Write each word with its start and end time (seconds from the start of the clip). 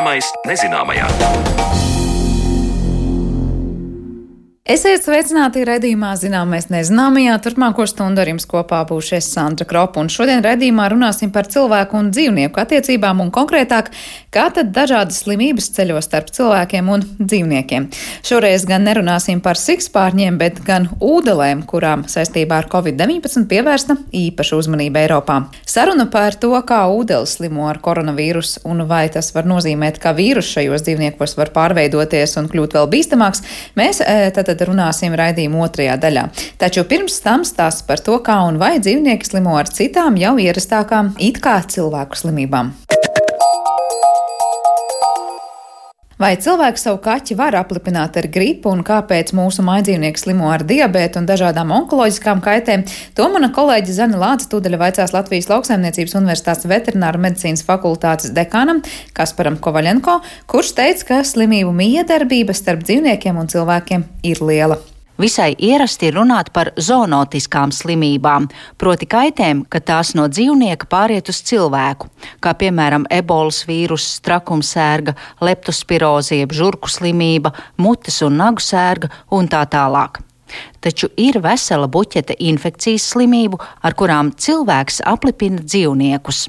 Zināmais 0.00 0.30
nezināmajā. 0.48 1.69
Esiet 4.70 5.02
sveicināti 5.02 5.64
redzījumā, 5.66 6.12
zināmais 6.14 6.68
nezināmajā. 6.70 7.32
Turpmāko 7.42 7.82
stundu 7.90 8.20
ar 8.22 8.28
jums 8.30 8.44
kopā 8.46 8.84
būšu 8.86 9.16
es 9.16 9.26
Sandra 9.32 9.64
Kropa, 9.66 9.98
un 9.98 10.06
šodien 10.12 10.44
redzījumā 10.44 10.84
runāsim 10.92 11.32
par 11.34 11.48
cilvēku 11.50 11.96
un 11.98 12.12
dzīvnieku 12.14 12.60
attiecībām, 12.62 13.18
un 13.24 13.32
konkrētāk, 13.34 13.88
kā 14.30 14.44
tad 14.54 14.70
dažādas 14.76 15.24
slimības 15.24 15.72
ceļo 15.74 15.98
starp 16.06 16.30
cilvēkiem 16.36 16.90
un 16.94 17.02
dzīvniekiem. 17.18 17.88
Šoreiz 18.28 18.62
gan 18.70 18.86
nerunāsim 18.86 19.40
par 19.42 19.58
sikspārņiem, 19.58 20.38
bet 20.38 20.62
gan 20.62 20.86
ūdelēm, 21.02 21.64
kurām 21.66 22.06
saistībā 22.06 22.60
ar 22.62 22.70
Covid-19 22.70 23.48
pievērsta 23.50 23.98
īpaša 24.20 24.60
uzmanība 24.62 25.02
Eiropā. 25.02 25.40
Saruna 25.66 26.06
par 26.14 26.38
to, 26.38 26.52
kā 26.62 26.84
ūdeles 26.94 27.34
slimo 27.40 27.66
ar 27.72 27.82
koronavīrusu, 27.82 28.62
un 28.70 28.86
vai 28.86 29.08
tas 29.10 29.34
var 29.34 29.50
nozīmēt, 29.50 29.98
ka 29.98 30.14
vīrus 30.14 30.54
šajos 30.54 30.86
dzīvniekos 30.86 31.36
var 31.42 31.50
pārveidoties 31.58 32.38
un 32.38 32.46
kļūt 32.54 32.78
vēl 32.78 32.90
bīstamāks, 32.94 33.42
mēs 33.74 34.04
tātad 34.38 34.58
tad 34.60 34.68
runāsim 34.68 35.16
raidījuma 35.16 35.64
otrajā 35.64 35.96
daļā. 36.00 36.26
Taču 36.60 36.84
pirms 36.88 37.20
tam 37.24 37.46
stāsts 37.48 37.86
par 37.88 38.02
to, 38.04 38.18
kā 38.24 38.42
un 38.48 38.60
vai 38.60 38.76
dzīvnieki 38.82 39.32
slimo 39.32 39.56
ar 39.56 39.72
citām 39.72 40.20
jau 40.20 40.36
ierastākām 40.40 41.14
it 41.18 41.40
kā 41.44 41.60
cilvēku 41.64 42.20
slimībām. 42.20 42.74
Vai 46.20 46.34
cilvēks 46.36 46.82
savu 46.84 46.98
kaķi 47.00 47.32
var 47.38 47.54
aplipināt 47.56 48.18
ar 48.20 48.26
gripu 48.28 48.68
un 48.74 48.82
kāpēc 48.84 49.30
mūsu 49.32 49.64
mājdzīvnieki 49.64 50.20
slimo 50.20 50.50
ar 50.52 50.66
diabētu 50.68 51.22
un 51.22 51.28
dažādām 51.30 51.72
onkoloģiskām 51.78 52.42
kaitēm? 52.44 52.84
To 53.16 53.30
mana 53.32 53.48
kolēģe 53.56 53.96
Zana 53.96 54.20
Lāca 54.20 54.50
tūdaļa 54.52 54.82
vaicās 54.84 55.16
Latvijas 55.16 55.48
lauksaimniecības 55.48 56.18
universitātes 56.20 56.68
veterināra 56.68 57.24
medicīnas 57.24 57.64
fakultātes 57.64 58.34
dekānam 58.36 58.84
Kasparam 59.16 59.56
Kovaļenko, 59.64 60.20
kurš 60.52 60.76
teica, 60.76 61.08
ka 61.14 61.24
slimību 61.24 61.72
miedarbība 61.80 62.52
starp 62.52 62.84
dzīvniekiem 62.84 63.40
un 63.40 63.48
cilvēkiem 63.56 64.08
ir 64.28 64.44
liela. 64.44 64.82
Visai 65.20 65.50
ierasti 65.58 66.08
runāt 66.14 66.48
par 66.54 66.70
zoonotiskām 66.80 67.74
slimībām, 67.76 68.46
proti 68.80 69.04
kaitēm, 69.10 69.66
ka 69.68 69.82
tās 69.84 70.14
no 70.16 70.24
dzīvnieka 70.32 70.88
pāriet 70.88 71.28
uz 71.28 71.42
cilvēku, 71.50 72.08
kā 72.40 72.54
piemēram 72.62 73.04
ebolas 73.12 73.66
vīruss, 73.68 74.22
trakumsērga, 74.24 75.12
leptospiroze, 75.44 76.38
jeb 76.40 76.54
žurku 76.56 76.88
slimība, 76.88 77.52
mutes 77.76 78.22
un 78.24 78.40
nagu 78.40 78.64
sērga 78.64 79.10
un 79.36 79.50
tā 79.52 79.66
tālāk. 79.68 80.22
Taču 80.80 81.10
ir 81.20 81.36
vesela 81.44 81.90
buķete 81.90 82.38
infekcijas 82.40 83.10
slimību, 83.12 83.60
ar 83.84 83.98
kurām 83.98 84.32
cilvēks 84.32 85.02
aplipina 85.06 85.60
dzīvniekus. 85.60 86.46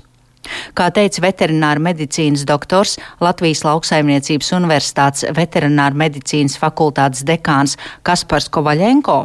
Kā 0.77 0.89
teica 0.93 1.25
veterināra 1.25 1.81
medicīnas 1.83 2.45
doktors 2.47 2.97
Latvijas 3.23 3.65
lauksaimniecības 3.67 4.53
universitātes 4.57 5.27
veterināra 5.37 5.97
medicīnas 6.05 6.57
fakultātes 6.61 7.25
dekāns 7.27 7.77
Kaspars 8.07 8.49
Kovaļenko. 8.51 9.21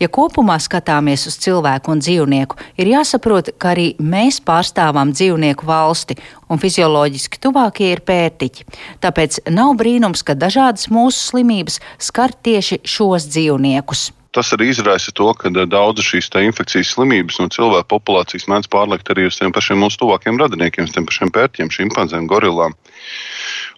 Ja 0.00 0.08
kopumā 0.10 0.56
skatāmies 0.62 1.26
uz 1.30 1.36
cilvēku 1.42 1.92
un 1.94 2.02
dzīvnieku, 2.02 2.58
ir 2.80 2.90
jāsaprot, 2.90 3.52
ka 3.60 3.72
arī 3.74 3.92
mēs 4.02 4.40
pārstāvam 4.42 5.12
dzīvnieku 5.14 5.66
valsti, 5.68 6.16
un 6.50 6.62
fizioloģiski 6.62 7.42
tuvākie 7.42 7.92
ir 7.94 8.04
pērtiķi. 8.06 8.66
Tāpēc 9.04 9.42
nav 9.54 9.76
brīnums, 9.80 10.24
ka 10.26 10.38
dažādas 10.38 10.90
mūsu 10.90 11.30
slimības 11.30 11.78
skar 12.02 12.34
tieši 12.34 12.82
šos 12.82 13.30
dzīvniekus. 13.30 14.10
Tas 14.30 14.52
arī 14.54 14.68
izraisa 14.70 15.10
to, 15.10 15.26
ka 15.34 15.50
daudzas 15.50 16.06
šīs 16.06 16.28
infekcijas 16.38 16.92
slimības 16.94 17.40
no 17.42 17.48
cilvēku 17.50 17.88
populācijas 17.90 18.46
mēdz 18.50 18.70
pārlikt 18.70 19.10
arī 19.10 19.26
uz 19.26 19.38
tiem 19.40 19.50
pašiem 19.50 19.82
mūsu 19.82 19.98
tuvākiem 20.04 20.38
radiniekiem, 20.38 20.86
tiem 20.86 21.08
pašiem 21.08 21.32
pērķiem, 21.34 21.72
šimpanzēm, 21.74 22.28
gorilām. 22.30 22.76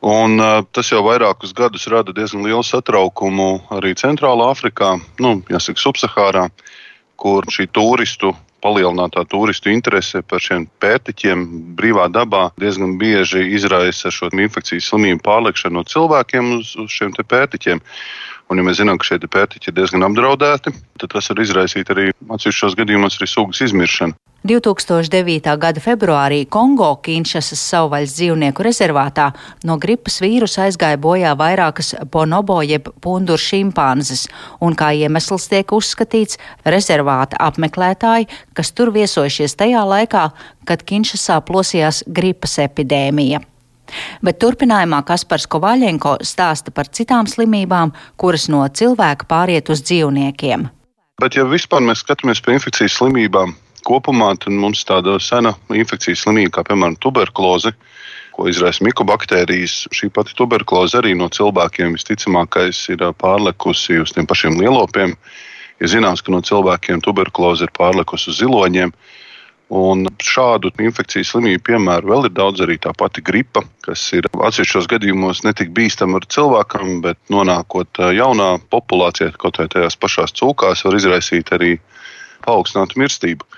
Un, 0.02 0.36
uh, 0.42 0.60
tas 0.74 0.90
jau 0.92 1.00
vairākus 1.06 1.54
gadus 1.56 1.86
rada 1.88 2.12
diezgan 2.12 2.44
lielu 2.44 2.64
satraukumu 2.66 3.62
arī 3.72 3.94
Centrālā 3.96 4.50
Afrikā, 4.52 4.96
nu, 5.22 5.38
jāsaka, 5.48 5.80
Subsahārā, 5.80 6.48
kur 7.16 7.48
šī 7.48 7.70
turistu 7.72 8.34
palielinātā 8.62 9.24
turistu 9.28 9.72
interese 9.72 10.22
par 10.22 10.42
šiem 10.42 10.66
pērtiķiem 10.82 11.44
brīvā 11.78 12.08
dabā 12.14 12.48
diezgan 12.62 12.96
bieži 13.00 13.44
izraisa 13.56 14.12
šo 14.14 14.30
infekcijas 14.32 14.90
slimību 14.90 15.22
pārlikšanu 15.26 15.80
no 15.80 15.86
cilvēkiem 15.88 16.52
uz, 16.58 16.74
uz 16.78 16.90
šiem 16.94 17.14
pērtiķiem. 17.16 17.82
Un, 18.50 18.60
ja 18.60 18.66
mēs 18.66 18.80
zinām, 18.82 18.98
ka 19.00 19.08
šie 19.08 19.20
pērtiķi 19.22 19.70
ir 19.70 19.78
diezgan 19.78 20.04
apdraudēti, 20.08 20.74
tad 21.00 21.14
tas 21.14 21.30
var 21.32 21.40
izraisīt 21.40 21.90
arī 21.94 22.10
atsevišķos 22.12 22.76
gadījumos 22.78 23.16
arī 23.18 23.30
sugas 23.30 23.62
izmiršanu. 23.64 24.18
2009. 24.42 25.56
gada 25.58 25.80
februārī 25.80 26.40
Kongo 26.50 26.88
Kinšasas 27.04 27.60
savvaļas 27.62 28.14
dzīvnieku 28.16 28.64
rezervātā 28.66 29.28
no 29.68 29.76
gripas 29.78 30.18
vīrusa 30.22 30.64
aizgāja 30.66 30.98
bojā 30.98 31.36
vairākas 31.38 31.92
bonobo 32.10 32.58
jeb 32.66 32.90
punduru 33.04 33.38
šimpanzes, 33.38 34.26
un 34.58 34.74
kā 34.74 34.90
iemesls 34.98 35.46
tiek 35.52 35.76
uzskatīts 35.78 36.40
rezervāta 36.66 37.38
apmeklētāji, 37.38 38.26
kas 38.58 38.74
tur 38.74 38.90
viesojušies 38.90 39.54
tajā 39.62 39.86
laikā, 39.86 40.26
kad 40.66 40.82
Kinšasā 40.82 41.38
plosījās 41.46 42.02
gripas 42.10 42.58
epidēmija. 42.66 43.44
Bet 44.26 44.42
turpinājumā 44.42 45.04
Kaspars 45.06 45.46
Kovaļenko 45.46 46.18
stāsta 46.26 46.74
par 46.74 46.90
citām 46.90 47.30
slimībām, 47.30 47.94
kuras 48.18 48.48
no 48.50 48.66
cilvēka 48.66 49.28
pāriet 49.30 49.70
uz 49.70 49.84
dzīvniekiem. 49.86 50.70
Bet, 51.22 51.36
ja 51.38 51.44
vispār 51.46 51.84
mēs 51.86 52.02
skatāmies 52.02 52.42
pie 52.42 52.56
infekcijas 52.56 52.96
slimībām 52.98 53.52
kopumā, 53.86 54.32
mums 54.50 54.84
tāda 54.88 55.18
sena 55.22 55.54
infekcijas 55.74 56.24
slimība, 56.24 56.58
kā 56.58 56.66
piemēram 56.70 56.96
tuberkuloze, 57.02 57.74
ko 58.32 58.48
izraisa 58.48 58.84
mikobaktērijas. 58.86 59.88
Šī 59.92 60.10
pati 60.14 60.36
tuberkuloze 60.38 61.00
arī 61.00 61.14
no 61.18 61.28
cilvēkiem 61.32 61.96
visticamākais 61.96 62.86
ir 62.94 63.04
pārlekusi 63.20 64.00
uz 64.02 64.14
tiem 64.14 64.28
pašiem 64.28 64.60
lielopiem. 64.60 65.16
Ir 65.82 65.90
zināms, 65.90 66.22
ka 66.22 66.32
no 66.32 66.40
cilvēkiem 66.44 67.02
tuberkuloze 67.04 67.66
ir 67.66 67.74
pārlekusi 67.76 68.32
uz 68.32 68.40
ziloņiem. 68.40 68.94
Un 69.72 70.04
šādu 70.20 70.68
infekcijas 70.84 71.30
slimību 71.32 71.62
piemēru 71.64 72.10
vēl 72.10 72.26
ir 72.28 72.34
daudz, 72.36 72.60
arī 72.60 72.74
tā 72.76 72.90
pati 72.92 73.22
gripa, 73.24 73.62
kas 73.86 74.02
ir 74.12 74.28
atsevišķos 74.28 74.88
gadījumos 74.90 75.40
netik 75.46 75.72
bīstama 75.72 76.20
ar 76.20 76.26
cilvēkam, 76.28 76.98
bet 77.06 77.16
nonākot 77.32 78.02
jaunā 78.12 78.50
populācijā, 78.72 79.30
kaut 79.40 79.62
vai 79.62 79.70
tajās 79.72 79.96
pašās 79.96 80.36
cūkās, 80.36 80.84
var 80.84 80.98
izraisīt 80.98 81.54
arī 81.56 81.78
paaugstinātu 82.44 83.00
mirstību. 83.02 83.48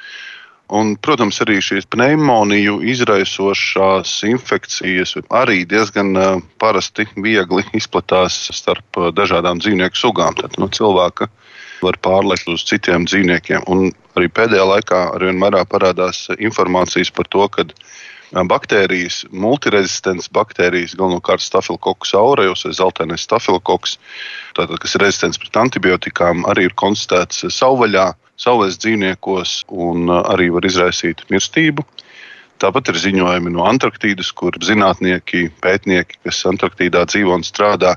Un, 0.75 0.95
protams, 0.97 1.37
arī 1.45 1.59
šīs 1.61 1.85
pneimoniju 1.93 2.79
izraisošās 2.89 4.15
infekcijas 4.31 5.13
arī 5.29 5.61
diezgan 5.69 6.17
parasti 6.59 7.05
viegli 7.21 7.67
izplatās 7.77 8.39
starp 8.57 9.03
dažādām 9.13 9.61
dzīvnieku 9.61 10.01
sugām. 10.01 10.39
Tad 10.41 10.57
no 10.59 10.71
cilvēka 10.73 11.29
var 11.85 12.01
pārlekt 12.01 12.49
uz 12.49 12.65
citiem 12.65 13.05
dzīvniekiem. 13.05 13.69
Un 13.69 13.93
arī 14.17 14.31
pēdējā 14.33 14.65
laikā 14.71 15.03
arvien 15.19 15.43
vairāk 15.43 15.69
parādās 15.69 16.25
informācijas 16.39 17.13
par 17.13 17.29
to, 17.29 17.45
ka 17.53 17.69
baktērijas, 18.49 19.21
multirezistents 19.31 20.31
baktērijas, 20.33 20.97
galvenokārt 20.99 21.45
stafilokokus 21.45 22.15
aureus 22.19 22.65
vai 22.67 22.73
zeltainais 22.75 23.29
stafilokoks, 23.29 23.99
tātad, 24.57 24.79
kas 24.83 24.97
ir 24.97 25.05
rezistents 25.05 25.39
pret 25.39 25.61
antibiotikām, 25.61 26.47
arī 26.51 26.71
ir 26.71 26.75
konstatēts 26.75 27.45
savvaļā, 27.55 28.09
savvaļas 28.41 28.79
dzīvniekos 28.83 29.55
un 29.71 30.11
arī 30.17 30.51
var 30.55 30.67
izraisīt 30.67 31.25
mirstību. 31.31 31.85
Tāpat 32.63 32.93
ir 32.93 33.01
ziņojumi 33.03 33.53
no 33.55 33.67
Antarktīdas, 33.67 34.31
kur 34.33 34.57
zinātnieki, 34.63 35.49
pētnieki, 35.63 36.21
kas 36.25 36.45
Antarktīdā 36.49 37.03
dzīvo 37.11 37.35
un 37.35 37.45
strādā, 37.47 37.97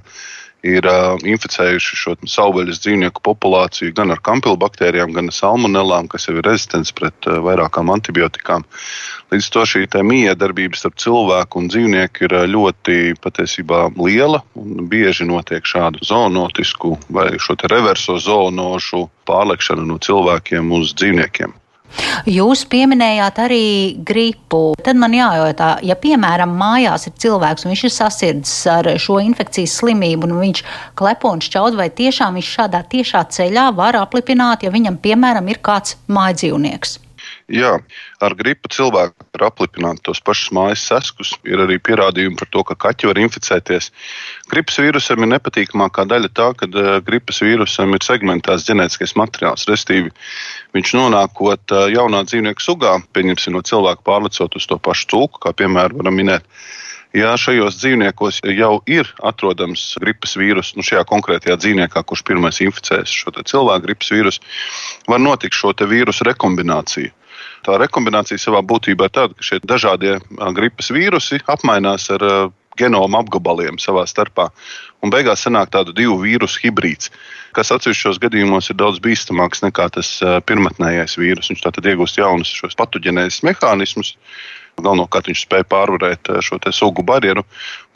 ir 0.66 0.88
uh, 0.90 1.18
inficējuši 1.22 2.00
šo 2.00 2.16
savvaļas 2.28 2.82
dzīvnieku 2.84 3.22
populāciju 3.26 3.94
gan 3.98 4.14
ar 4.14 4.22
kampilbaktērijām, 4.26 5.14
gan 5.16 5.30
salmonellām, 5.34 6.10
kas 6.10 6.28
jau 6.28 6.38
ir 6.38 6.48
rezistents 6.48 6.94
pret 6.96 7.30
uh, 7.30 7.40
vairākām 7.46 7.92
antibiotikām. 7.94 8.66
Līdz 9.32 9.50
ar 9.50 9.54
to 9.54 9.66
šī 9.74 9.84
miedarbība 10.08 10.80
starp 10.80 10.98
cilvēku 11.04 11.62
un 11.62 11.70
dzīvnieku 11.72 12.28
ir 12.28 12.36
ļoti 12.48 12.98
patiesībā 13.22 13.90
liela 14.00 14.42
bieži 14.56 15.28
notiek 15.28 15.66
šādu 15.68 16.06
zoonotisku 16.08 16.96
vai 17.10 17.30
šo 17.36 17.58
reverso 17.68 18.18
zoonošu 18.18 19.08
pārlekšanu 19.28 19.86
no 19.86 20.00
cilvēkiem 20.00 20.72
uz 20.72 20.96
dzīvniekiem. 20.96 21.54
Jūs 22.28 22.66
pieminējāt 22.70 23.40
arī 23.40 23.64
gripu. 24.06 24.74
Tad 24.84 25.00
man 25.00 25.16
jājautā, 25.16 25.70
ja 25.88 25.96
piemēram 26.00 26.54
mājās 26.60 27.08
ir 27.10 27.16
cilvēks 27.24 27.66
un 27.66 27.74
viņš 27.74 27.84
ir 27.88 27.96
sasirdzis 27.96 28.60
ar 28.74 28.92
šo 29.02 29.22
infekcijas 29.24 29.80
slimību, 29.82 30.28
un 30.28 30.42
viņš 30.44 30.64
klepo 31.00 31.34
un 31.34 31.44
šķaud, 31.44 31.80
vai 31.80 31.90
tiešām 31.90 32.38
viņš 32.40 32.54
šādā 32.60 32.84
tiešā 32.92 33.24
ceļā 33.38 33.70
var 33.78 34.00
aplipināt, 34.04 34.68
ja 34.68 34.74
viņam 34.74 35.00
piemēram 35.04 35.52
ir 35.52 35.64
kāds 35.64 35.98
mājdzīvnieks. 36.12 37.00
Jā, 37.48 37.78
ar 38.20 38.34
gripu 38.36 38.68
cilvēku 38.68 39.24
var 39.32 39.46
aplipināt 39.48 40.02
tos 40.04 40.20
pašus 40.20 40.50
mājas 40.52 40.82
seskus. 40.84 41.30
Ir 41.48 41.62
arī 41.64 41.78
pierādījumi 41.80 42.36
par 42.36 42.50
to, 42.52 42.64
ka 42.68 42.76
kaķi 42.76 43.08
var 43.08 43.20
inficēties. 43.22 43.88
Gripas 44.52 44.82
vīrusam 44.84 45.24
ir 45.24 45.30
nepatīkamākā 45.32 46.04
daļa 46.12 46.32
tā, 46.36 46.50
ka 46.60 46.68
uh, 46.68 46.90
gripas 47.08 47.40
vīrusam 47.40 47.96
ir 47.96 48.04
segmentēts 48.04 48.66
ģenētiskais 48.68 49.16
materiāls. 49.16 49.64
Restīvi, 49.72 50.12
viņš 50.76 50.92
nonākot 51.00 51.72
uh, 51.72 51.86
jaunā 51.94 52.26
dzīvnieku 52.28 52.66
sugā, 52.66 52.98
pieņemsim 53.16 53.56
no 53.56 53.62
cilvēka 53.64 54.04
pārlecot 54.04 54.58
uz 54.60 54.68
to 54.68 54.76
pašu 54.84 55.08
cūku, 55.14 55.40
kā 55.48 55.56
piemēram 55.56 56.02
varam 56.02 56.20
minēt. 56.20 56.50
Ja 57.16 57.32
šajos 57.40 57.78
dzīvniekos 57.80 58.42
jau 58.58 58.74
ir 58.92 59.08
atrodams 59.24 59.94
gripas 60.04 60.36
vīrus, 60.36 60.74
nu 60.76 60.84
šajā 60.84 61.06
konkrētajā 61.08 61.56
dzīvniekā, 61.64 62.04
kurš 62.04 62.26
pirmais 62.28 62.60
inficēs 62.66 63.16
šo 63.24 63.32
cilvēku 63.40 63.88
gripas 63.88 64.12
vīrusu, 64.12 64.44
var 65.08 65.24
notikt 65.24 65.56
šo 65.56 65.72
vīrusu 65.88 66.28
rekombināciju. 66.28 67.16
Tā 67.68 67.76
rekombinācija 67.82 68.40
savā 68.40 68.62
būtībā 68.64 69.10
ir 69.10 69.12
tāda, 69.12 69.36
ka 69.36 69.44
šie 69.44 69.60
dažādie 69.68 70.14
gripas 70.56 70.88
vīrusi 70.96 71.42
apmainās 71.52 72.08
ar 72.16 72.24
genoma 72.80 73.20
apgabaliem 73.20 73.80
savā 73.82 74.06
starpā. 74.08 74.48
Un 75.04 75.12
beigās 75.12 75.44
sanāk 75.44 75.74
tādu 75.74 75.96
divu 75.98 76.16
vīrusu 76.22 76.62
hibrīds, 76.64 77.12
kas 77.58 77.74
atsevišķos 77.76 78.22
gadījumos 78.24 78.72
ir 78.72 78.78
daudz 78.80 79.02
bīstamāks 79.04 79.66
nekā 79.66 79.90
tas 79.98 80.14
pirmotnējais 80.48 81.18
vīrus. 81.20 81.52
Viņš 81.52 81.66
tātad 81.66 81.90
iegūst 81.92 82.22
jaunus 82.22 82.54
šos 82.56 82.78
patoģenēzes 82.80 83.44
mehānismus. 83.50 84.16
Galvenokārt 84.78 85.28
viņš 85.28 85.44
spēja 85.44 85.66
pārvarēt 85.68 86.30
šo 86.46 86.60
sugu 86.72 87.04
barjeru, 87.04 87.42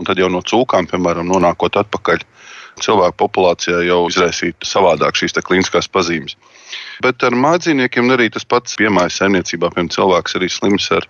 un 0.02 0.08
tad 0.08 0.18
jau 0.18 0.32
no 0.34 0.42
cūkām, 0.42 0.90
piemēram, 0.90 1.30
nonākot 1.30 1.78
atpakaļ 1.78 2.26
cilvēku 2.82 3.18
populācijā, 3.20 3.82
jau 3.88 4.06
izraisīt 4.10 4.56
savādāk 4.66 5.18
šīs 5.20 5.36
klīniskās 5.42 5.90
pazīmes. 5.92 6.38
Bet 7.04 7.24
ar 7.26 7.36
mājdzīvniekiem 7.36 8.14
arī 8.14 8.30
tas 8.34 8.46
pats 8.48 8.78
piemājas 8.80 9.20
saimniecībā. 9.22 9.72
Piemēram, 9.74 9.92
cilvēks 9.94 10.38
arī 10.40 10.50
slims 10.52 10.88
ar, 10.96 11.08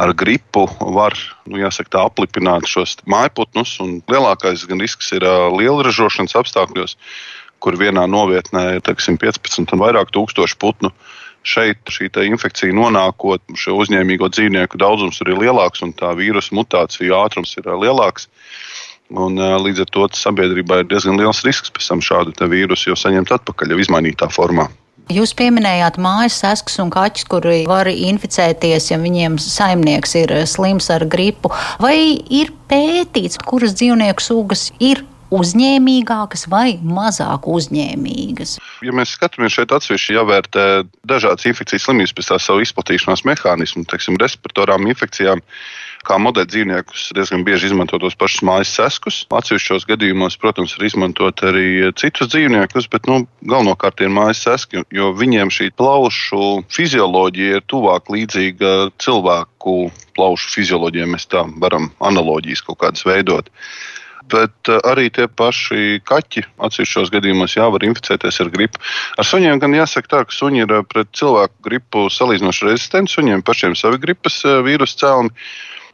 ar 0.00 0.14
gripu 0.16 0.66
var 0.80 1.16
nu, 1.46 1.60
jāsaka, 1.60 1.92
tā, 1.94 2.04
aplipināt 2.08 2.68
šos 2.70 2.96
mājputnus. 3.10 3.76
Lielākais 4.10 4.66
gan 4.70 4.82
risks 4.82 5.12
ir 5.16 5.26
liela 5.56 5.86
ražošanas 5.86 6.36
apstākļos, 6.40 6.96
kur 7.60 7.76
vienā 7.80 8.06
novietnē 8.10 8.66
ir 8.78 8.84
teiksim, 8.86 9.20
15 9.20 9.76
un 9.76 9.84
vairāk 9.84 10.12
tūkstoši 10.16 10.60
putnu. 10.60 10.94
Šeit 11.40 11.88
šī 11.88 12.10
infekcija 12.28 12.74
nonākot, 12.76 13.40
šo 13.56 13.78
uzņēmīgo 13.80 14.28
dzīvnieku 14.28 14.76
daudzums 14.80 15.22
ir 15.24 15.32
lielāks 15.40 15.80
un 15.86 15.94
tā 15.96 16.12
vīrusu 16.16 16.52
mutāciju 16.58 17.16
ātrums 17.16 17.56
ir 17.56 17.70
lielāks. 17.80 18.28
Un, 19.10 19.34
līdz 19.38 19.82
ar 19.82 19.90
to 19.90 20.06
sabiedrībā 20.14 20.82
ir 20.82 20.90
diezgan 20.90 21.18
liels 21.18 21.42
risks 21.46 21.72
pēc 21.74 21.88
tam 21.90 22.04
šādu 22.04 22.50
vīrusu 22.52 22.92
jau 22.92 22.98
saņemt 22.98 23.32
atpakaļ, 23.40 23.74
jau 23.74 23.82
izmainītā 23.82 24.30
formā. 24.30 24.68
Jūs 25.10 25.32
pieminējāt 25.34 25.96
mājas 25.98 26.36
saskas 26.38 26.78
un 26.78 26.90
kaķus, 26.94 27.24
kuri 27.26 27.64
var 27.66 27.88
inficēties, 27.90 28.92
ja 28.92 28.98
viņiem 29.02 29.40
saimnieks 29.42 30.14
ir 30.20 30.34
slims 30.46 30.86
ar 30.94 31.02
gripu. 31.10 31.50
Vai 31.82 31.96
ir 32.30 32.52
pētīts, 32.70 33.40
kuras 33.42 33.74
dzīvnieku 33.74 34.22
sugas 34.22 34.68
ir 34.78 35.02
uzņēmīgākas 35.34 36.46
vai 36.50 36.78
mazāk 36.78 37.48
uzņēmīgas? 37.50 38.56
Ja 38.86 38.94
mēs 38.94 39.16
skatāmies 39.16 39.54
šeit 39.56 39.74
atsevišķi, 39.74 40.16
jāvērtē 40.18 40.66
dažādas 41.10 41.46
infekcijas 41.50 41.86
slimības 41.86 42.14
pēc 42.14 42.30
tā 42.30 42.38
savu 42.42 42.62
izplatīšanās 42.62 43.26
mehānismu, 43.26 43.86
teiksim, 43.90 44.18
respiratorām 44.22 44.86
infekcijām. 44.90 45.42
Kā 46.06 46.16
modeļa 46.16 46.48
dzīvniekus 46.48 47.10
diezgan 47.16 47.42
bieži 47.44 47.68
izmanto 47.68 47.98
tos 48.00 48.16
pašus 48.16 48.40
mājas 48.48 48.72
seskus. 48.72 49.18
Atsevišķos 49.36 49.84
gadījumos, 49.90 50.38
protams, 50.40 50.72
var 50.78 50.86
izmantot 50.88 51.42
arī 51.44 51.90
citus 52.00 52.30
dzīvniekus, 52.32 52.88
bet 52.92 53.08
nu, 53.10 53.20
galvenokārt 53.44 54.00
ir 54.00 54.12
mājas 54.16 54.40
seski, 54.46 54.80
jo 54.96 55.10
viņiem 55.16 55.52
šī 55.52 55.68
plaušu 55.76 56.64
fizioloģija 56.72 57.60
ir 57.60 57.68
tuvāk 57.68 58.08
līdzīga 58.16 58.74
cilvēku 59.02 59.76
plaušu 60.16 60.54
fizioloģijai. 60.56 61.12
Mēs 61.12 61.28
tā 61.28 61.44
varam 61.60 61.92
analoģijas 62.00 62.64
kaut 62.64 62.80
kādas 62.86 63.04
veidot 63.04 63.52
bet 64.30 64.70
eh, 64.70 64.78
arī 64.86 65.08
tie 65.14 65.26
paši 65.26 66.00
kaķi 66.06 66.44
atsevišķos 66.62 67.12
gadījumos 67.14 67.56
jā, 67.58 67.66
var 67.72 67.84
inficēties 67.86 68.40
ar 68.44 68.52
gripu. 68.54 68.82
Ar 69.18 69.26
suņiem 69.26 69.60
gan 69.62 69.74
jāsaka 69.74 70.12
tā, 70.12 70.22
ka 70.28 70.36
suņi 70.36 70.64
ir 70.64 70.76
eh, 70.78 70.86
pret 70.86 71.10
cilvēku 71.18 71.66
gripu 71.66 72.06
salīdzinoši 72.14 72.68
rezistenti. 72.68 73.16
Suņiem 73.16 73.44
pašiem 73.46 73.76
savi 73.78 74.00
gripas 74.02 74.40
vīrusu 74.66 75.02
cēloni, 75.02 75.34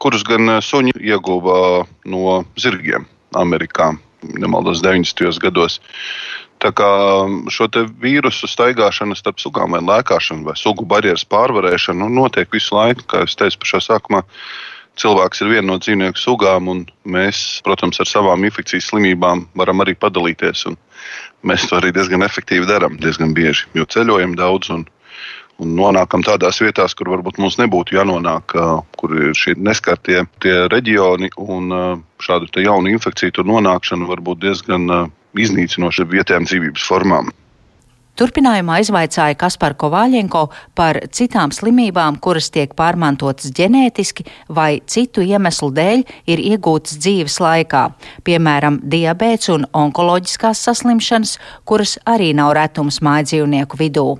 kurus 0.02 0.24
gan 0.26 0.58
suņi 0.62 0.96
ieguva 1.00 1.86
no 2.08 2.42
zirgiem 2.60 3.06
Amerikā, 3.36 3.92
nemaldos 4.36 4.82
90. 4.84 5.40
gados. 5.42 5.80
Tā 6.62 6.70
kā 6.72 6.88
mm, 7.26 7.50
šo 7.52 7.68
vīrusu 8.00 8.48
staigāšana 8.48 9.16
starp 9.18 9.42
sugām, 9.42 9.76
vai 9.76 9.82
lēkāšana, 9.84 10.46
vai 10.46 10.56
sugu 10.56 10.86
barjeras 10.88 11.26
pārvarēšana 11.28 12.06
nu, 12.06 12.22
notiek 12.22 12.48
visu 12.52 12.76
laiku, 12.76 13.04
kā 13.04 13.24
jau 13.24 13.36
teicu 13.42 13.60
pašā 13.60 13.82
sākumā 13.90 14.22
cilvēks 14.96 15.42
ir 15.44 15.52
viena 15.52 15.68
no 15.68 15.78
dzīvnieku 15.80 16.20
sugām, 16.20 16.70
un 16.72 16.84
mēs, 17.04 17.60
protams, 17.66 18.00
ar 18.00 18.08
savām 18.08 18.46
infekcijas 18.48 18.88
slimībām 18.90 19.44
varam 19.58 19.84
arī 19.84 19.92
padalīties. 20.00 20.64
Mēs 21.46 21.68
to 21.68 21.76
arī 21.78 21.92
diezgan 21.94 22.24
efektīvi 22.24 22.68
darām, 22.68 22.96
diezgan 23.02 23.34
bieži, 23.36 23.68
jo 23.76 23.84
ceļojam 23.84 24.36
daudz 24.40 24.72
un, 24.72 24.86
un 25.62 25.72
nonākam 25.78 26.24
tādās 26.26 26.60
vietās, 26.60 26.94
kur 26.96 27.10
varbūt 27.14 27.40
mums 27.42 27.58
nebūtu 27.60 27.96
jānonāk, 27.96 28.56
kur 29.00 29.16
ir 29.16 29.32
šie 29.36 29.56
neskartie 29.56 30.24
tie 30.44 30.56
reģioni, 30.72 31.32
šādu 32.20 32.64
jaunu 32.64 32.92
infekciju 32.92 33.38
tur 33.38 33.48
nonākšana 33.48 34.08
var 34.08 34.20
būt 34.24 34.44
diezgan 34.44 34.86
iznīcinoša 35.36 36.08
vietējām 36.12 36.48
dzīvības 36.48 36.86
formām. 36.88 37.34
Turpinājumā 38.16 38.78
izvaicāja 38.80 39.36
Kaspar 39.36 39.74
Kovaļenko 39.76 40.46
par 40.72 40.96
citām 41.12 41.50
slimībām, 41.52 42.16
kuras 42.24 42.48
tiek 42.48 42.72
pārmantotas 42.72 43.52
ģenētiski 43.52 44.24
vai 44.56 44.78
citu 44.88 45.20
iemeslu 45.20 45.68
dēļ 45.76 46.04
ir 46.32 46.44
iegūtas 46.54 46.96
dzīves 46.96 47.36
laikā, 47.44 47.82
piemēram, 48.24 48.80
diabēts 48.80 49.52
un 49.52 49.68
onkoloģiskās 49.68 50.64
saslimšanas, 50.64 51.36
kuras 51.68 51.98
arī 52.08 52.32
nav 52.32 52.56
retums 52.56 53.02
mājdzīvnieku 53.04 53.84
vidū. 53.84 54.14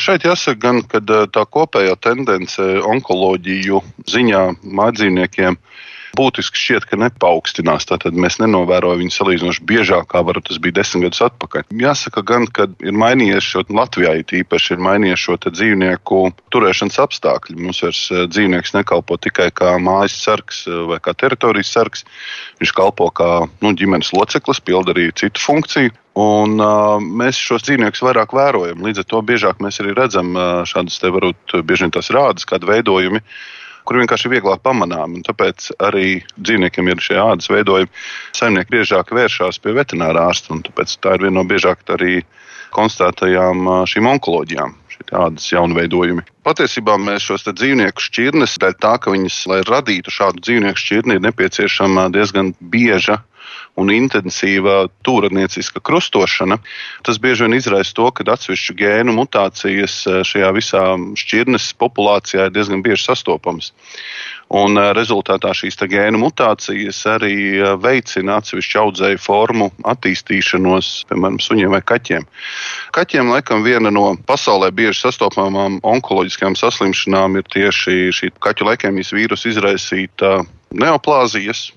Šeit 0.00 0.24
jāsaka, 0.24 0.60
gan, 0.62 0.80
ka 0.88 1.00
tā 1.04 1.42
kopējā 1.44 1.96
tendence 2.00 2.64
onkoloģiju 2.88 3.82
ziņā 4.08 4.44
mājdzīvniekiem 4.80 5.58
ir 5.58 5.80
būtiski 6.18 6.58
šķiet, 6.58 6.86
ka 6.90 6.98
nepaukstinās. 7.00 7.86
Tātad 7.88 8.16
mēs 8.16 8.38
nenovērojam 8.42 9.02
viņu 9.04 9.14
salīdzinoši 9.14 9.64
biežāk, 9.68 10.08
kā 10.10 10.22
varbūt 10.26 10.50
tas 10.50 10.60
bija 10.62 10.80
desmit 10.80 11.06
gadus 11.06 11.22
atpakaļ. 11.28 11.68
Jāsaka, 11.82 12.24
gan, 12.26 12.46
ka 12.50 12.68
ir 12.84 12.96
mainījies 12.96 13.46
šo 13.46 13.64
Latvijā, 13.70 14.16
īpaši 14.40 14.74
ir 14.76 14.84
mainījies 14.86 15.24
šo 15.26 15.38
dzīvnieku 15.46 16.22
turēšanas 16.54 17.00
apstākļi. 17.04 17.58
Mums 17.60 17.82
vairs 17.86 18.02
eh, 18.10 18.26
dzīvnieks 18.30 18.74
nekalpo 18.76 19.18
tikai 19.20 19.50
kā 19.54 19.76
mājas 19.82 20.18
sargs 20.24 20.64
eh, 20.68 20.82
vai 20.90 21.00
kā 21.02 21.14
teritorijas 21.16 21.72
sargs. 21.76 22.04
Viņš 22.60 22.74
kalpo 22.76 23.10
kā 23.14 23.30
nu, 23.62 23.74
ģimenes 23.76 24.12
loceklis, 24.16 24.62
pild 24.64 24.90
arī 24.92 25.10
citu 25.16 25.42
funkciju. 25.42 25.96
Un, 26.20 26.56
uh, 26.58 26.98
mēs 26.98 27.38
šos 27.38 27.62
dzīvniekus 27.68 28.02
vairāk 28.02 28.32
vērojam. 28.34 28.82
Līdz 28.82 29.04
ar 29.04 29.06
to 29.08 29.20
biežāk 29.24 29.60
mēs 29.62 29.78
arī 29.80 29.94
redzam 29.94 30.34
uh, 30.34 30.66
šādas, 30.68 30.98
varbūt 31.06 31.54
bieži 31.64 31.86
vien 31.86 31.92
tās 31.94 32.10
rādas, 32.12 32.44
kādi 32.50 32.66
veidojumi, 32.68 33.22
uh, 33.22 33.60
kur 33.90 33.98
vienkārši 33.98 34.28
ir 34.28 34.36
vieglāk 34.36 34.60
pamanāmi. 34.62 35.24
Tāpēc 35.26 35.72
arī 35.82 36.20
dzīvniekiem 36.38 36.92
ir 36.92 37.00
šie 37.02 37.16
ādas 37.18 37.50
veidojumi. 37.50 37.90
Saimnieki 38.38 38.76
biežāk 38.76 39.10
vēršās 39.10 39.58
pie 39.58 39.74
veterinārā 39.74 40.28
ārsta, 40.30 40.54
un 40.54 40.62
tā 40.62 41.16
ir 41.16 41.24
viena 41.26 41.40
no 41.40 41.42
biežāk 41.48 41.82
arī 41.90 42.20
konstatētajām 42.76 43.66
šīm 43.90 44.06
onkoloģijām. 44.12 44.76
Tādas 45.08 45.46
jaunveidojumi. 45.48 46.22
Patiesībā 46.44 46.98
mēs 47.00 47.24
šos 47.24 47.46
dzīvnieku 47.48 48.04
šķirnes, 48.04 48.58
dēļ 48.60 48.74
tā, 48.84 48.92
ka 49.00 49.14
viņas, 49.14 49.38
lai 49.48 49.62
radītu 49.64 50.12
šādu 50.12 50.42
dzīvnieku 50.44 50.82
šķirni, 50.82 51.16
ir 51.16 51.24
nepieciešama 51.24 52.10
diezgan 52.12 52.52
bieža 52.60 53.16
un 53.78 53.92
intensīva 53.94 54.88
tūrnieciska 55.06 55.82
krustošana, 55.84 56.58
tas 57.06 57.20
bieži 57.22 57.46
vien 57.46 57.56
izraisa 57.58 57.94
to, 57.96 58.08
ka 58.14 58.26
atsevišķu 58.34 58.76
gēnu 58.80 59.14
mutācijas 59.16 60.02
eh, 60.08 60.20
šajā 60.26 60.50
visā 60.56 60.84
šķirnes 61.18 61.72
populācijā 61.80 62.48
ir 62.48 62.54
diezgan 62.54 62.84
bieži 62.86 63.06
sastopamas. 63.06 63.72
Un 64.50 64.74
eh, 64.80 64.90
rezultātā 64.96 65.52
šīs 65.54 65.78
gēnu 65.90 66.20
mutācijas 66.24 67.00
arī 67.12 67.36
eh, 67.54 67.72
veicina 67.80 68.40
atsevišķu 68.40 68.82
audzēju 68.82 69.22
formu 69.22 69.70
attīstīšanos, 69.94 70.92
piemēram, 71.10 71.38
suņiem 71.42 71.76
vai 71.76 71.82
kaķiem. 71.86 72.26
Kaķiem 72.96 73.30
laikam 73.30 73.62
viena 73.66 73.92
no 73.94 74.16
pasaulē 74.26 74.72
bieži 74.74 75.04
sastopamām 75.04 75.78
onkoloģiskajām 75.86 76.58
saslimšanām 76.58 77.38
ir 77.38 77.46
tieši 77.54 78.10
šī 78.16 78.34
kaķu 78.42 78.66
leukēmijas 78.72 79.14
vīrusu 79.14 79.54
izraisīta 79.54 80.40
neoplāzijas. 80.74 81.70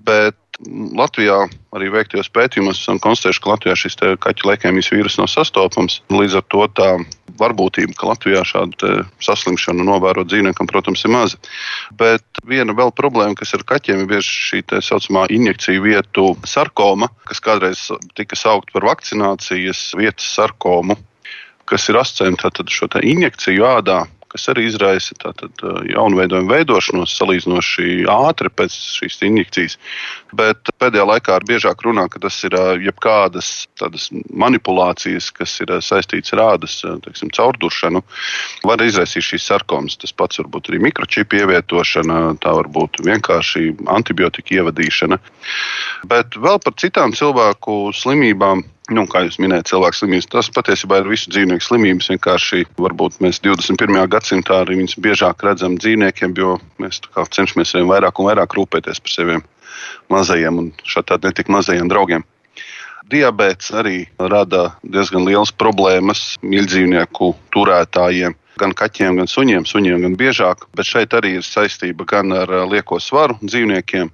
Bet 0.00 0.39
Latvijā 0.68 1.46
arī 1.72 1.88
veiktajos 1.88 2.28
pētījumos 2.36 2.82
esam 2.82 2.98
konstatējuši, 3.00 3.40
ka 3.40 3.52
Latvijā 3.54 3.76
šis 3.80 3.96
kaķu 4.20 4.48
leukēmijas 4.50 4.90
vīrus 4.92 5.16
nav 5.16 5.30
sastopams. 5.32 6.00
Līdz 6.12 6.36
ar 6.36 6.44
to 6.52 6.66
tā 6.76 6.88
varbūtība, 7.40 7.94
ka 7.96 8.10
Latvijā 8.10 8.42
šādu 8.44 8.90
saslimšanu 9.24 9.86
novēro 9.88 10.26
dzīvniekam, 10.28 10.68
protams, 10.68 11.06
ir 11.06 11.14
maza. 11.14 11.40
Bet 11.96 12.42
viena 12.44 12.76
vēl 12.76 12.92
problēma, 12.92 13.38
kas 13.40 13.54
ir 13.56 13.64
kaķiem, 13.64 14.04
ir 14.04 14.10
bieži 14.12 14.36
šī 14.50 14.62
tā 14.68 14.82
saucamā 14.84 15.24
injekciju 15.32 15.86
vietu 15.86 16.28
sarkoma, 16.44 17.08
kas 17.30 17.40
kādreiz 17.44 17.86
tika 18.18 18.36
saukta 18.36 18.76
par 18.76 18.90
vakcinācijas 18.92 19.94
vietas 19.96 20.28
sarkomu, 20.36 20.98
kas 21.64 21.88
ir 21.88 22.02
asociēta 22.02 22.52
ar 22.52 22.74
šo 22.76 22.90
injekciju 23.00 23.64
ādā 23.64 24.02
kas 24.30 24.46
arī 24.52 24.66
izraisa 24.68 25.16
tātad, 25.20 25.52
jaunu 25.90 26.20
veidojumu 26.20 26.52
veidošanos 26.52 27.14
salīdzinoši 27.18 28.04
ātri 28.10 28.52
pēc 28.54 28.76
šīs 29.00 29.18
injekcijas. 29.26 29.76
Bet 30.36 30.70
pēdējā 30.80 31.06
laikā 31.08 31.34
ar 31.36 31.46
biežāk 31.48 31.82
runā, 31.86 32.06
ka 32.12 32.22
tas 32.22 32.38
ir 32.46 32.54
jebkādas 32.84 33.50
manipulācijas, 34.30 35.30
kas 35.34 35.56
ir 35.64 35.74
saistītas 35.82 36.34
ar 36.36 36.44
ādas 36.52 36.78
teiksim, 37.06 37.32
caurduršanu, 37.34 38.04
var 38.70 38.84
izraisīt 38.86 39.26
šīs 39.32 39.48
sarkomas. 39.50 39.98
Tas 40.00 40.14
pats 40.14 40.38
var 40.42 40.50
būt 40.54 40.70
arī 40.70 40.82
mikročipu 40.86 41.42
ievietošana, 41.42 42.20
tā 42.44 42.54
var 42.60 42.70
būt 42.70 43.02
vienkārši 43.06 43.74
antibiotika 43.90 44.60
ievadīšana. 44.60 45.18
Bet 46.10 46.38
vēl 46.38 46.62
par 46.62 46.78
citām 46.80 47.16
cilvēku 47.16 47.90
slimībām 47.96 48.62
Nu, 48.90 49.04
kā 49.06 49.20
jūs 49.22 49.38
minējāt, 49.38 49.68
cilvēks 49.70 50.00
slimības. 50.02 50.26
Tas 50.32 50.48
patiesībā 50.50 50.98
ir 50.98 51.10
visu 51.12 51.30
dzīvnieku 51.30 51.62
slimības. 51.62 52.08
Vienkārši 52.10 52.64
varbūt 52.74 53.20
mēs 53.22 53.38
21. 53.44 54.00
gadsimtā 54.10 54.64
arī 54.64 54.80
viņus 54.80 54.96
biežāk 55.04 55.44
redzam 55.46 55.76
dzīvniekiem, 55.78 56.34
jo 56.34 56.56
mēs 56.82 56.98
cenšamies 57.36 57.76
vien 57.76 57.86
vairāk 57.86 58.18
un 58.18 58.30
vairāk 58.32 58.58
rūpēties 58.58 58.98
par 59.04 59.14
saviem 59.14 59.44
mazajiem 60.10 60.58
un 60.58 60.72
šādi 60.82 61.20
ne 61.22 61.32
tik 61.38 61.52
mazajiem 61.54 61.90
draugiem. 61.92 62.26
Diabetes 63.10 63.70
arī 63.74 64.04
rada 64.18 64.72
diezgan 64.82 65.24
liels 65.26 65.54
problēmas 65.54 66.36
mīļdzīvnieku 66.42 67.32
turētājiem 67.54 68.36
gan 68.60 68.74
kaķiem, 68.76 69.22
gan 69.22 69.30
suņiem, 69.30 69.66
suņiem 69.66 70.02
gan 70.04 70.16
biežāk, 70.18 70.66
bet 70.76 70.86
šeit 70.86 71.14
arī 71.16 71.36
ir 71.38 71.46
saistība 71.46 72.04
gan 72.10 72.34
ar 72.36 72.50
lieko 72.70 72.98
svaru 73.00 73.38
dzīvniekiem, 73.42 74.10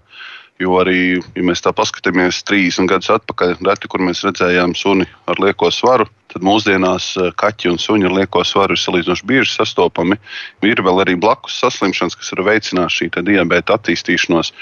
Jo 0.56 0.78
arī, 0.80 1.18
ja 1.36 1.42
mēs 1.44 1.60
tā 1.60 1.72
paskatāmies 1.76 2.38
30 2.48 2.88
gadus 2.88 3.10
atpakaļ, 3.12 3.58
reti, 3.66 3.90
kur 3.92 4.00
mēs 4.00 4.22
redzējām 4.24 4.72
suni 4.78 5.04
ar 5.28 5.40
lieko 5.42 5.68
svaru, 5.68 6.06
tad 6.32 6.44
mūsdienās 6.46 7.10
eh, 7.20 7.32
kaķi 7.36 7.74
un 7.74 7.80
suņi 7.80 8.08
ar 8.08 8.14
lieko 8.16 8.40
svaru 8.44 8.72
ir 8.72 8.80
salīdzinoši 8.80 9.28
bieži 9.28 9.52
sastopami. 9.52 10.16
Ir 10.64 10.80
vēl 10.86 11.02
arī 11.04 11.16
blakus 11.20 11.58
saslimšanas, 11.60 12.16
kas 12.16 12.32
var 12.32 12.46
veicināt 12.48 12.94
šī 12.94 13.10
diabēta 13.18 13.76
attīstīšanos. 13.76 14.52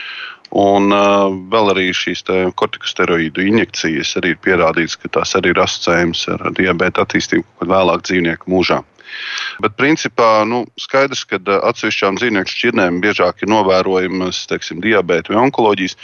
Un 0.55 0.93
uh, 0.95 1.33
vēl 1.51 1.73
arī 1.73 1.89
šīs 1.97 2.21
kortikosteroīdu 2.55 3.43
injekcijas 3.43 4.13
arī 4.21 4.35
ir 4.37 4.43
pierādīts, 4.45 4.95
ka 5.01 5.11
tās 5.17 5.35
arī 5.35 5.51
ir 5.51 5.63
asociējamas 5.65 6.27
ar 6.31 6.45
diabēta 6.55 7.03
attīstību 7.03 7.71
vēlāk 7.71 8.05
dzīvnieku 8.07 8.53
mūžā. 8.55 8.85
Bet, 9.63 9.77
principā, 9.79 10.45
nu, 10.49 10.65
skaidrs, 10.81 11.25
ka 11.31 11.41
atsevišķām 11.71 12.19
dzīvnieku 12.21 12.55
šķirnēm 12.55 13.03
biežāk 13.05 13.45
ir 13.45 13.53
novērojamas 13.53 14.45
teiksim, 14.51 14.81
diabēta 14.85 15.35
vai 15.35 15.45
onkoloģijas, 15.47 15.97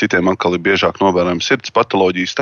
citiem 0.00 0.28
atkal 0.32 0.56
ir 0.56 0.64
biežāk 0.64 1.00
novērojamas 1.02 1.48
sirds 1.48 1.72
patoloģijas. 1.74 2.36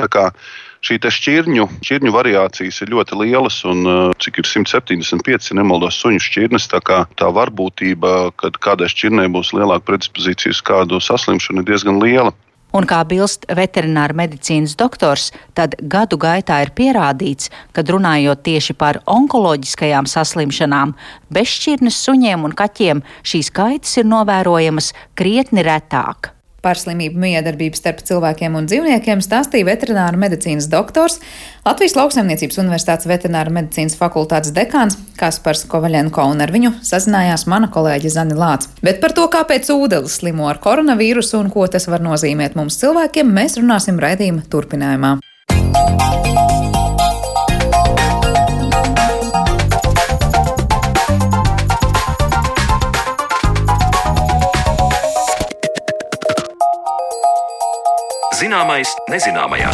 Šī 0.81 0.97
šķirņu, 0.97 1.67
šķirņu 1.85 2.11
variācijas 2.15 2.79
ir 2.81 2.89
ļoti 2.89 3.17
lielas, 3.19 3.59
un 3.69 3.85
cik 4.17 4.39
ir 4.41 4.47
175 4.49 5.51
nemaldos 5.53 5.99
suņu 6.01 6.23
šķirnes, 6.25 6.65
tā 6.71 6.79
kā 6.81 7.03
tā 7.19 7.29
varbūtība, 7.29 8.31
ka 8.33 8.49
kādai 8.57 8.89
šķirnei 8.89 9.29
būs 9.29 9.53
lielāka 9.53 9.85
predispozīcija 9.91 10.55
uz 10.55 10.63
kādu 10.65 10.97
saslimšanu, 10.97 11.61
ir 11.61 11.69
diezgan 11.69 12.01
liela. 12.01 12.33
Un 12.71 12.87
kā 12.87 13.01
bilst 13.07 13.43
veterināra 13.51 14.15
medicīnas 14.15 14.77
doktors, 14.79 15.29
tad 15.57 15.75
gadu 15.91 16.19
gaitā 16.21 16.61
ir 16.63 16.71
pierādīts, 16.75 17.51
ka 17.75 17.83
runājot 17.83 18.43
tieši 18.47 18.77
par 18.79 19.01
onkoloģiskajām 19.11 20.07
saslimšanām, 20.07 20.95
bezšķirnes 21.35 22.03
suņiem 22.07 22.47
un 22.47 22.55
kaķiem 22.55 23.03
šīs 23.27 23.51
kaitas 23.55 23.97
ir 23.99 24.07
novērojamas 24.07 24.93
krietni 25.19 25.67
retāk. 25.67 26.31
Par 26.61 26.77
slimību 26.77 27.17
miedarbību 27.17 27.77
starp 27.77 28.03
cilvēkiem 28.05 28.53
un 28.57 28.67
dzīvniekiem 28.69 29.23
stāstīja 29.25 29.65
veterināra 29.65 30.19
medicīnas 30.21 30.67
doktors, 30.69 31.17
Latvijas 31.65 31.95
lauksaimniecības 31.97 32.61
universitātes 32.61 33.09
veterināra 33.09 33.53
medicīnas 33.53 33.97
fakultātes 33.97 34.53
dekāns 34.53 34.99
Kaspars 35.17 35.65
Kovaļenko, 35.69 36.27
un 36.33 36.45
ar 36.45 36.53
viņu 36.53 36.75
sazinājās 36.85 37.47
mana 37.49 37.71
kolēģe 37.73 38.13
Zani 38.13 38.37
Lāca. 38.37 38.69
Bet 38.85 39.01
par 39.01 39.17
to, 39.17 39.25
kāpēc 39.33 39.73
ūdenis 39.73 40.21
slimo 40.21 40.49
ar 40.53 40.61
koronavīrusu 40.61 41.41
un 41.41 41.49
ko 41.53 41.65
tas 41.65 41.89
var 41.89 42.05
nozīmēt 42.05 42.57
mums 42.57 42.77
cilvēkiem, 42.81 43.33
mēs 43.41 43.57
runāsim 43.61 43.97
raidījuma 44.01 44.45
turpinājumā. 44.53 45.17
Zināmais 58.41 58.89
nezināmajā. 59.05 59.69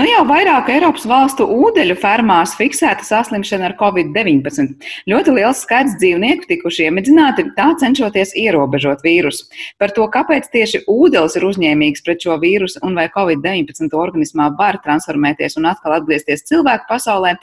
Nu 0.00 0.06
jau 0.08 0.22
vairāk 0.24 0.70
Eiropas 0.72 1.02
valstu 1.04 1.44
ūdeņu 1.44 1.92
fermās 2.00 2.54
fiksēta 2.56 3.04
saslimšana 3.04 3.66
ar 3.68 3.74
covid-19. 3.76 4.70
Ļoti 5.12 5.32
liels 5.36 5.58
skaits 5.60 5.98
dzīvnieku 6.00 6.46
tikuši 6.48 6.86
iemidzināti, 6.86 7.44
tā 7.52 7.66
cenšoties 7.82 8.32
ierobežot 8.40 9.04
vīrusu. 9.04 9.50
Par 9.76 9.92
to, 9.92 10.06
kāpēc 10.08 10.48
tieši 10.54 10.80
ūdens 10.88 11.36
ir 11.36 11.44
uzņēmīgs 11.50 12.04
pret 12.06 12.24
šo 12.24 12.38
vīrusu 12.40 12.80
un 12.86 12.96
vai 12.96 13.10
covid-19 13.12 13.92
organismā 13.92 14.46
var 14.56 14.78
transformēties 14.80 15.58
un 15.60 15.68
atkal 15.68 15.98
atgriezties 15.98 16.46
cilvēku 16.48 16.88
pasaulē, 16.88 17.34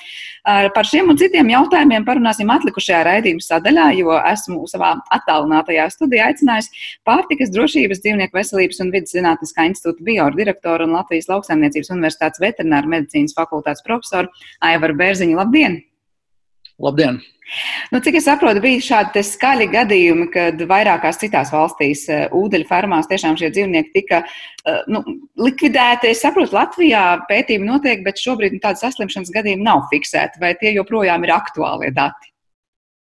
par 0.74 0.90
šiem 0.90 1.14
un 1.14 1.22
citiem 1.22 1.54
jautājumiem 1.54 2.10
parunāsim 2.10 2.50
atlikušajā 2.56 3.04
raidījuma 3.06 3.46
sadaļā, 3.52 3.88
jo 4.00 4.18
esmu 4.32 4.64
savā 4.74 4.96
attālinātajā 5.14 5.86
studijā 5.94 6.32
aicinājusi 6.32 6.90
pārtikas 7.06 7.54
drošības, 7.54 8.02
dzīvnieku 8.02 8.42
veselības 8.42 8.82
un 8.82 8.92
vidas 8.98 9.14
zinātniskā 9.14 9.70
institūta 9.70 10.10
biodirektoru 10.10 10.90
un 10.90 10.98
Latvijas 10.98 11.30
lauksaimniecības 11.36 11.94
universitātes 11.94 12.47
Veterināra 12.48 12.96
medicīnas 12.98 13.36
fakultātes 13.38 13.86
profesoru 13.86 14.32
Aivaru 14.66 14.98
Bērziņu. 15.00 15.38
Labdien! 15.38 15.82
Labdien! 16.84 17.22
Nu, 17.92 18.00
cik 18.04 18.18
es 18.20 18.26
saprotu, 18.28 18.60
bija 18.62 18.84
šādi 18.84 19.24
skaļi 19.24 19.70
gadījumi, 19.72 20.28
kad 20.34 20.60
vairākās 20.68 21.20
citās 21.22 21.54
valstīs 21.54 22.04
uh, 22.12 22.26
ūdeņu 22.36 22.68
fermās 22.68 23.08
tiešām 23.08 23.38
šie 23.40 23.50
dzīvnieki 23.56 23.94
tika 23.96 24.20
uh, 24.26 24.82
nu, 24.92 25.02
likvidēti. 25.40 26.12
Es 26.12 26.26
saprotu, 26.26 26.58
Latvijā 26.58 27.06
pētījumi 27.30 27.70
notiek, 27.72 28.04
bet 28.06 28.20
šobrīd 28.22 28.58
nu, 28.58 28.64
tādas 28.64 28.84
saslimšanas 28.84 29.32
gadījumi 29.36 29.64
nav 29.64 29.86
fiksēti. 29.94 30.44
Vai 30.44 30.54
tie 30.60 30.76
joprojām 30.76 31.24
ir 31.24 31.34
aktuālie 31.38 31.94
dati? 31.96 32.34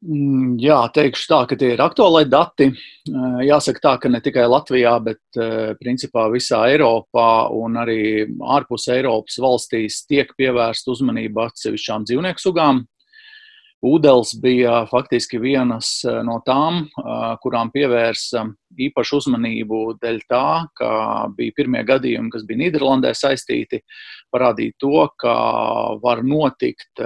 Mm, 0.03 0.57
jā, 0.59 0.81
teikšu 0.91 1.27
tā, 1.31 1.37
ka 1.47 1.55
tie 1.55 1.69
ir 1.77 1.81
aktuālai 1.83 2.25
dati. 2.27 2.65
Eh, 2.73 3.43
jāsaka 3.47 3.79
tā, 3.79 3.91
ka 4.03 4.09
ne 4.11 4.19
tikai 4.23 4.43
Latvijā, 4.51 4.97
bet 5.03 5.39
eh, 5.39 5.75
principā 5.79 6.25
visā 6.33 6.65
Eiropā 6.73 7.47
un 7.55 7.79
arī 7.79 8.25
ārpus 8.55 8.89
Eiropas 8.91 9.39
valstīs 9.39 10.01
tiek 10.09 10.33
pievērsta 10.35 10.91
uzmanība 10.91 11.47
atsevišķām 11.47 12.07
dzīvnieku 12.09 12.43
sugām. 12.43 12.81
Ūdens 13.83 14.33
bija 14.43 14.81
faktiski 14.91 15.39
vienas 15.39 15.93
eh, 16.03 16.19
no 16.27 16.41
tām, 16.43 16.83
kurām 17.45 17.71
pievērsa 17.71 18.43
īpašu 18.83 19.21
uzmanību 19.21 19.81
dēļ 20.03 20.19
tā, 20.27 20.45
ka 20.75 20.91
bija 21.37 21.55
pirmie 21.61 21.85
gadījumi, 21.87 22.33
kas 22.33 22.43
bija 22.49 22.65
Nīderlandē 22.65 23.15
saistīti, 23.15 23.79
parādīja 24.35 24.75
to, 24.83 25.07
ka 25.15 25.39
var 26.03 26.25
notikt 26.27 27.05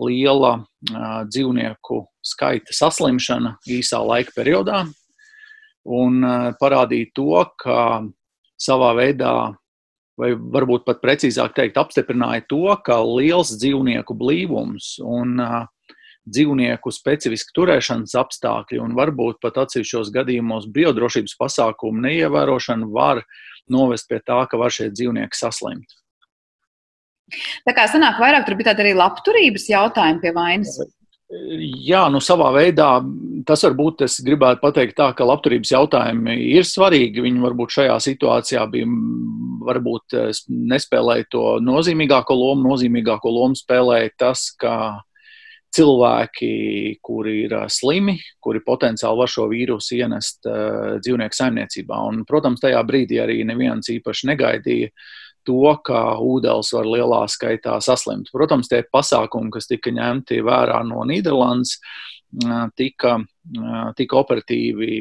liela 0.00 0.52
uh, 0.60 1.22
dzīvnieku 1.28 2.02
skaita 2.24 2.74
saslimšana 2.76 3.56
īsā 3.70 4.00
laika 4.04 4.34
periodā 4.36 4.84
un 5.86 6.24
uh, 6.24 6.50
parādīja 6.60 7.12
to, 7.16 7.44
ka 7.60 7.78
savā 8.60 8.92
veidā, 8.98 9.54
vai 10.16 10.32
varbūt 10.34 10.86
pat 10.86 11.02
precīzāk 11.04 11.54
teikt, 11.56 11.78
apstiprināja 11.80 12.46
to, 12.48 12.64
ka 12.84 12.98
liels 13.04 13.54
dzīvnieku 13.60 14.16
blīvums 14.16 14.96
un 15.04 15.40
uh, 15.42 15.64
dzīvnieku 16.26 16.90
specifiski 16.90 17.54
turēšanas 17.56 18.16
apstākļi 18.18 18.80
un 18.82 18.96
varbūt 18.98 19.38
pat 19.44 19.60
atsevišķos 19.62 20.10
gadījumos 20.14 20.66
biodrošības 20.74 21.36
pasākumu 21.38 22.02
neievērošana 22.08 22.88
var 22.90 23.22
novest 23.70 24.10
pie 24.10 24.18
tā, 24.26 24.42
ka 24.50 24.58
var 24.58 24.74
šie 24.74 24.90
dzīvnieki 24.94 25.38
saslimt. 25.38 25.94
Tā 27.66 27.74
kā 27.74 27.88
sanāk 27.90 28.20
vairāk, 28.22 28.46
tur 28.46 28.58
bija 28.58 28.70
tāda 28.70 28.84
arī 28.84 28.94
labturības 28.96 29.66
jautājuma 29.72 30.22
pie 30.22 30.32
vainas. 30.36 30.76
Jā, 31.26 32.04
nu 32.06 32.20
savā 32.22 32.52
veidā 32.54 33.00
tas 33.46 33.64
varbūt 33.66 34.04
es 34.06 34.20
gribētu 34.22 34.62
pateikt 34.62 34.94
tā, 34.98 35.08
ka 35.16 35.26
labturības 35.26 35.72
jautājumi 35.74 36.36
ir 36.52 36.66
svarīgi. 36.66 37.24
Viņi 37.24 37.42
varbūt 37.42 37.74
šajā 37.80 37.96
situācijā 38.04 38.62
bija, 38.70 38.86
varbūt 39.66 40.14
nespēlēja 40.70 41.26
to 41.34 41.44
nozīmīgāko 41.66 42.38
lomu. 42.38 42.70
Nozīmīgāko 42.70 43.34
lomu 43.34 43.58
spēlēja 43.58 44.14
tas, 44.22 44.48
ka 44.54 44.76
cilvēki, 45.76 46.50
kuri 47.04 47.36
ir 47.44 47.56
slimi, 47.74 48.16
kuri 48.40 48.62
potenciāli 48.64 49.18
var 49.18 49.30
šo 49.30 49.48
vīrusu 49.50 49.98
ienest 49.98 50.46
dzīvnieku 50.46 51.36
saimniecībā. 51.36 52.00
Un, 52.06 52.22
protams, 52.28 52.62
tajā 52.62 52.80
brīdī 52.86 53.18
arī 53.22 53.42
neviens 53.48 53.90
īpaši 53.92 54.30
negaidīja 54.30 54.94
to, 55.46 55.62
ka 55.86 56.02
ūdens 56.22 56.72
var 56.74 56.90
lielā 56.90 57.22
skaitā 57.30 57.78
saslimt. 57.84 58.32
Protams, 58.34 58.68
tie 58.72 58.82
pasākumi, 58.92 59.52
kas 59.54 59.70
tika 59.70 59.94
ņemti 59.94 60.42
vērā 60.46 60.82
no 60.88 61.06
Nīderlandes, 61.08 61.78
tika, 62.76 63.16
tika 63.96 64.18
operatīvi 64.18 65.00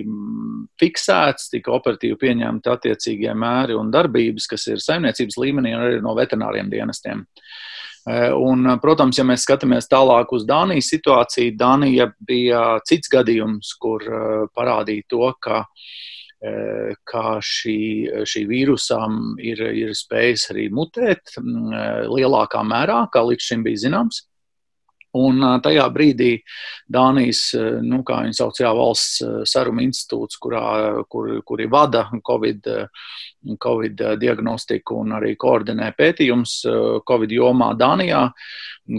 fiksēts, 0.80 1.50
tika 1.52 1.74
operatīvi 1.76 2.18
pieņemti 2.22 2.72
attiecīgie 2.72 3.34
mēri 3.36 3.76
un 3.76 3.92
darbības, 3.92 4.48
kas 4.54 4.68
ir 4.72 4.84
saimniecības 4.84 5.40
līmenī 5.42 5.74
un 5.76 5.88
arī 5.88 6.02
no 6.06 6.16
veterināriem 6.18 6.70
dienestiem. 6.72 7.26
Un, 8.38 8.68
protams, 8.84 9.18
ja 9.18 9.26
mēs 9.26 9.48
skatāmies 9.48 9.90
tālāk 9.90 10.30
uz 10.38 10.46
Dānijas 10.46 10.92
situāciju, 10.94 11.56
Dānija 11.58 12.12
bija 12.22 12.76
cits 12.86 13.10
gadījums, 13.10 13.72
kur 13.82 14.06
parādīja 14.54 15.10
to, 15.10 15.32
ka 15.42 15.64
kā 16.42 17.28
šī, 17.42 17.78
šī 18.28 18.44
vīrusam 18.50 19.36
ir, 19.40 19.62
ir 19.72 19.94
spējis 19.96 20.50
arī 20.54 20.68
mutēt 20.74 21.36
lielākā 21.40 22.62
mērā, 22.68 23.06
kā 23.14 23.24
līdz 23.26 23.48
šim 23.50 23.64
bija 23.66 23.86
zināms. 23.88 24.26
Un 25.16 25.40
tajā 25.64 25.86
brīdī 25.96 26.32
Dānijas, 26.92 27.48
nu, 27.86 28.02
kā 28.06 28.22
viņi 28.26 28.36
sauc, 28.36 28.60
jā, 28.60 28.72
valsts 28.76 29.24
saruma 29.48 29.84
institūts, 29.86 30.40
kurā, 30.42 30.66
kur, 31.10 31.30
kuri 31.48 31.68
vada 31.72 32.06
COVID, 32.26 32.68
COVID 33.62 34.04
diagnostiku 34.20 35.00
un 35.04 35.16
arī 35.16 35.36
koordinē 35.40 35.92
pētījums 35.98 36.58
COVID 37.08 37.32
jomā 37.38 37.72
Dānijā, 37.80 38.26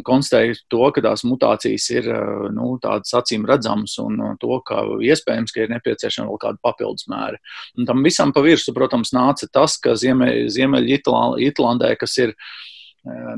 konstatēja 0.06 0.54
to, 0.72 0.90
ka 0.94 1.02
tās 1.04 1.24
mutācijas 1.26 1.86
ir 1.94 2.08
nu, 2.54 2.72
tādas 2.82 3.14
acīm 3.20 3.46
redzamas 3.46 3.98
un 4.02 4.18
to, 4.42 4.60
ka 4.66 4.82
iespējams, 5.06 5.52
ka 5.54 5.62
ir 5.62 5.74
nepieciešama 5.74 6.30
vēl 6.30 6.40
kāda 6.42 6.62
papildus 6.64 7.06
mēra. 7.12 7.38
Un 7.78 7.86
tam 7.88 8.02
visam 8.06 8.32
pa 8.34 8.40
virsmu, 8.44 8.74
protams, 8.76 9.12
nāca 9.16 9.46
tas, 9.52 9.76
ka 9.82 9.94
Ziemeļitlandē, 9.98 11.92
kas 12.00 12.18
ir 12.24 12.34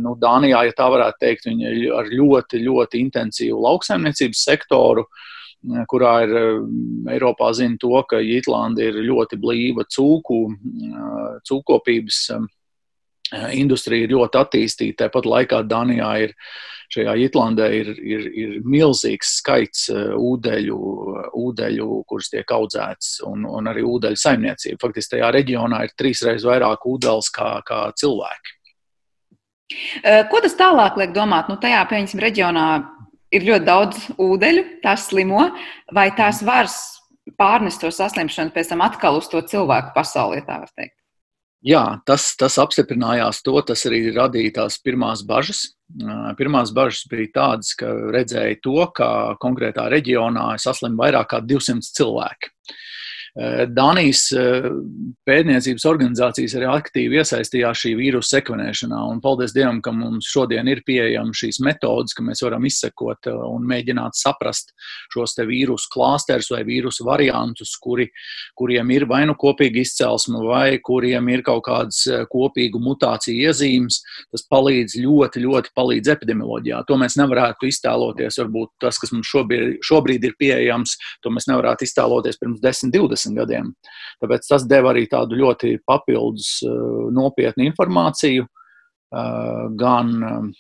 nu, 0.03 0.15
Dānijā, 0.21 0.63
ja 0.69 0.77
tā 0.77 0.89
varētu 0.93 1.23
teikt, 1.23 1.49
viņi 1.49 1.69
ir 1.69 1.97
ar 1.99 2.09
ļoti, 2.13 2.63
ļoti 2.65 3.03
intensīvu 3.05 3.61
lauksaimniecības 3.65 4.45
sektoru, 4.51 5.05
eh, 5.05 5.83
kurā 5.91 6.15
ir 6.27 6.37
eh, 6.41 6.61
Eiropā 7.17 7.53
zina 7.57 7.77
to, 7.81 7.95
ka 8.09 8.23
Itlanda 8.23 8.85
ir 8.85 9.01
ļoti 9.09 9.41
blīva 9.41 9.87
cūku, 9.89 10.41
cūkopības 11.49 12.23
industrija 13.53 14.07
ir 14.07 14.15
ļoti 14.15 14.41
attīstīta. 14.41 15.05
Tāpat 15.05 15.27
laikā 15.29 15.63
Dānijā 15.69 16.11
ir 16.25 16.35
šajā 16.93 17.15
Itlandē 17.27 17.67
ir, 17.77 17.91
ir, 18.01 18.29
ir 18.33 18.55
milzīgs 18.65 19.35
skaits 19.43 19.89
ūdeļu, 19.93 20.79
ūdeļu 21.37 21.89
kuras 22.09 22.31
tiek 22.33 22.55
audzētas, 22.57 23.19
un, 23.29 23.45
un 23.45 23.69
arī 23.69 23.85
ūdeļu 23.85 24.21
saimniecība. 24.21 24.81
Faktiski 24.81 25.17
tajā 25.17 25.33
reģionā 25.37 25.83
ir 25.85 25.97
trīsreiz 26.01 26.47
vairāk 26.49 26.89
ūdens 26.89 27.29
kā, 27.35 27.59
kā 27.69 27.83
cilvēki. 28.01 28.58
Ko 30.31 30.41
tas 30.41 30.55
tālāk 30.57 30.97
liek 31.01 31.11
domāt? 31.17 31.51
Nu, 31.51 31.59
tajā, 31.61 31.83
pieņemsim, 31.91 32.23
reģionā 32.25 32.69
ir 33.35 33.45
ļoti 33.45 33.67
daudz 33.67 34.07
ūdeņu, 34.17 34.63
tās 34.85 35.09
slimo, 35.11 35.51
vai 35.95 36.09
tās 36.17 36.41
var 36.47 36.71
pārnest 37.39 37.83
to 37.83 37.91
saslimšanu 37.93 38.55
pēc 38.55 38.73
tam 38.73 38.85
atkal 38.85 39.19
uz 39.21 39.29
to 39.29 39.43
cilvēku 39.45 39.93
pasauli, 39.97 40.41
ja 40.41 40.47
tā 40.47 40.63
var 40.63 40.73
teikt? 40.73 40.95
Jā, 41.67 41.83
tas, 42.07 42.31
tas 42.39 42.55
apstiprinājās 42.63 43.43
to, 43.43 43.57
tas 43.67 43.83
arī 43.89 44.13
radīja 44.15 44.61
tās 44.61 44.77
pirmās 44.79 45.25
bažas. 45.27 45.65
Pirmās 46.39 46.71
bažas 46.75 47.03
bija 47.11 47.33
tādas, 47.35 47.73
ka 47.75 47.91
redzēja 48.15 48.61
to, 48.63 48.79
ka 48.95 49.09
konkrētā 49.43 49.89
reģionā 49.91 50.53
saslim 50.63 50.95
vairāk 51.01 51.33
kā 51.33 51.41
200 51.43 51.91
cilvēki. 51.99 52.53
Eh, 52.53 52.88
Dānijas 53.39 54.25
eh, 54.35 54.65
pētniecības 55.29 55.85
organizācijas 55.87 56.57
arī 56.59 56.67
aktīvi 56.73 57.21
iesaistījās 57.21 57.85
šī 57.85 57.93
vīrusu 58.01 58.33
sekvenēšanā. 58.33 58.99
Un 59.13 59.21
paldies 59.23 59.53
Dievam, 59.55 59.79
ka 59.85 59.93
mums 59.95 60.27
šodien 60.27 60.67
ir 60.67 60.81
pieejamas 60.87 61.39
šīs 61.45 61.61
metodes, 61.63 62.17
ka 62.19 62.25
mēs 62.27 62.43
varam 62.43 62.67
izsekot 62.67 63.29
eh, 63.31 63.37
un 63.53 63.69
mēģināt 63.71 64.19
saprast 64.19 64.73
šos 65.15 65.37
vīrusu 65.39 65.91
klāsterus 65.93 66.51
vai 66.51 66.65
vīrusu 66.67 67.07
variantus, 67.07 67.77
kuri, 67.79 68.09
kuriem 68.59 68.91
ir 68.97 69.07
vai 69.07 69.23
nu 69.31 69.37
kopīga 69.39 69.85
izcelsme, 69.85 70.43
vai 70.49 70.81
kuriem 70.83 71.31
ir 71.31 71.45
kaut 71.47 71.63
kādas 71.69 72.03
kopīgu 72.33 72.83
mutāciju 72.83 73.47
iezīmes. 73.47 74.01
Tas 74.33 74.47
palīdz 74.51 74.99
ļoti, 75.05 75.45
ļoti 75.47 75.75
palīdz 75.79 76.11
epidemioloģijā. 76.17 76.83
To 76.91 76.99
mēs 76.99 77.15
nevarētu 77.21 77.71
iztēloties. 77.71 78.41
Varbūt 78.43 78.75
tas, 78.83 78.99
kas 78.99 79.15
mums 79.15 79.31
šobrīd, 79.31 79.79
šobrīd 79.87 80.27
ir 80.27 80.35
pieejams, 80.43 80.99
to 81.23 81.31
mēs 81.31 81.47
nevarētu 81.51 81.87
iztēloties 81.87 82.43
pirms 82.43 82.63
10, 82.65 82.95
20 82.99 83.28
desmit 83.29 83.43
gadiem. 83.43 83.75
Tāpēc 84.23 84.49
tas 84.49 84.67
deva 84.69 84.93
arī 84.93 85.07
tādu 85.11 85.39
ļoti 85.39 85.79
papildus 85.87 86.59
uh, 86.67 87.11
nopietnu 87.15 87.69
informāciju 87.69 88.47
uh, 88.47 89.69
gan 89.79 90.17
um, 90.23 90.51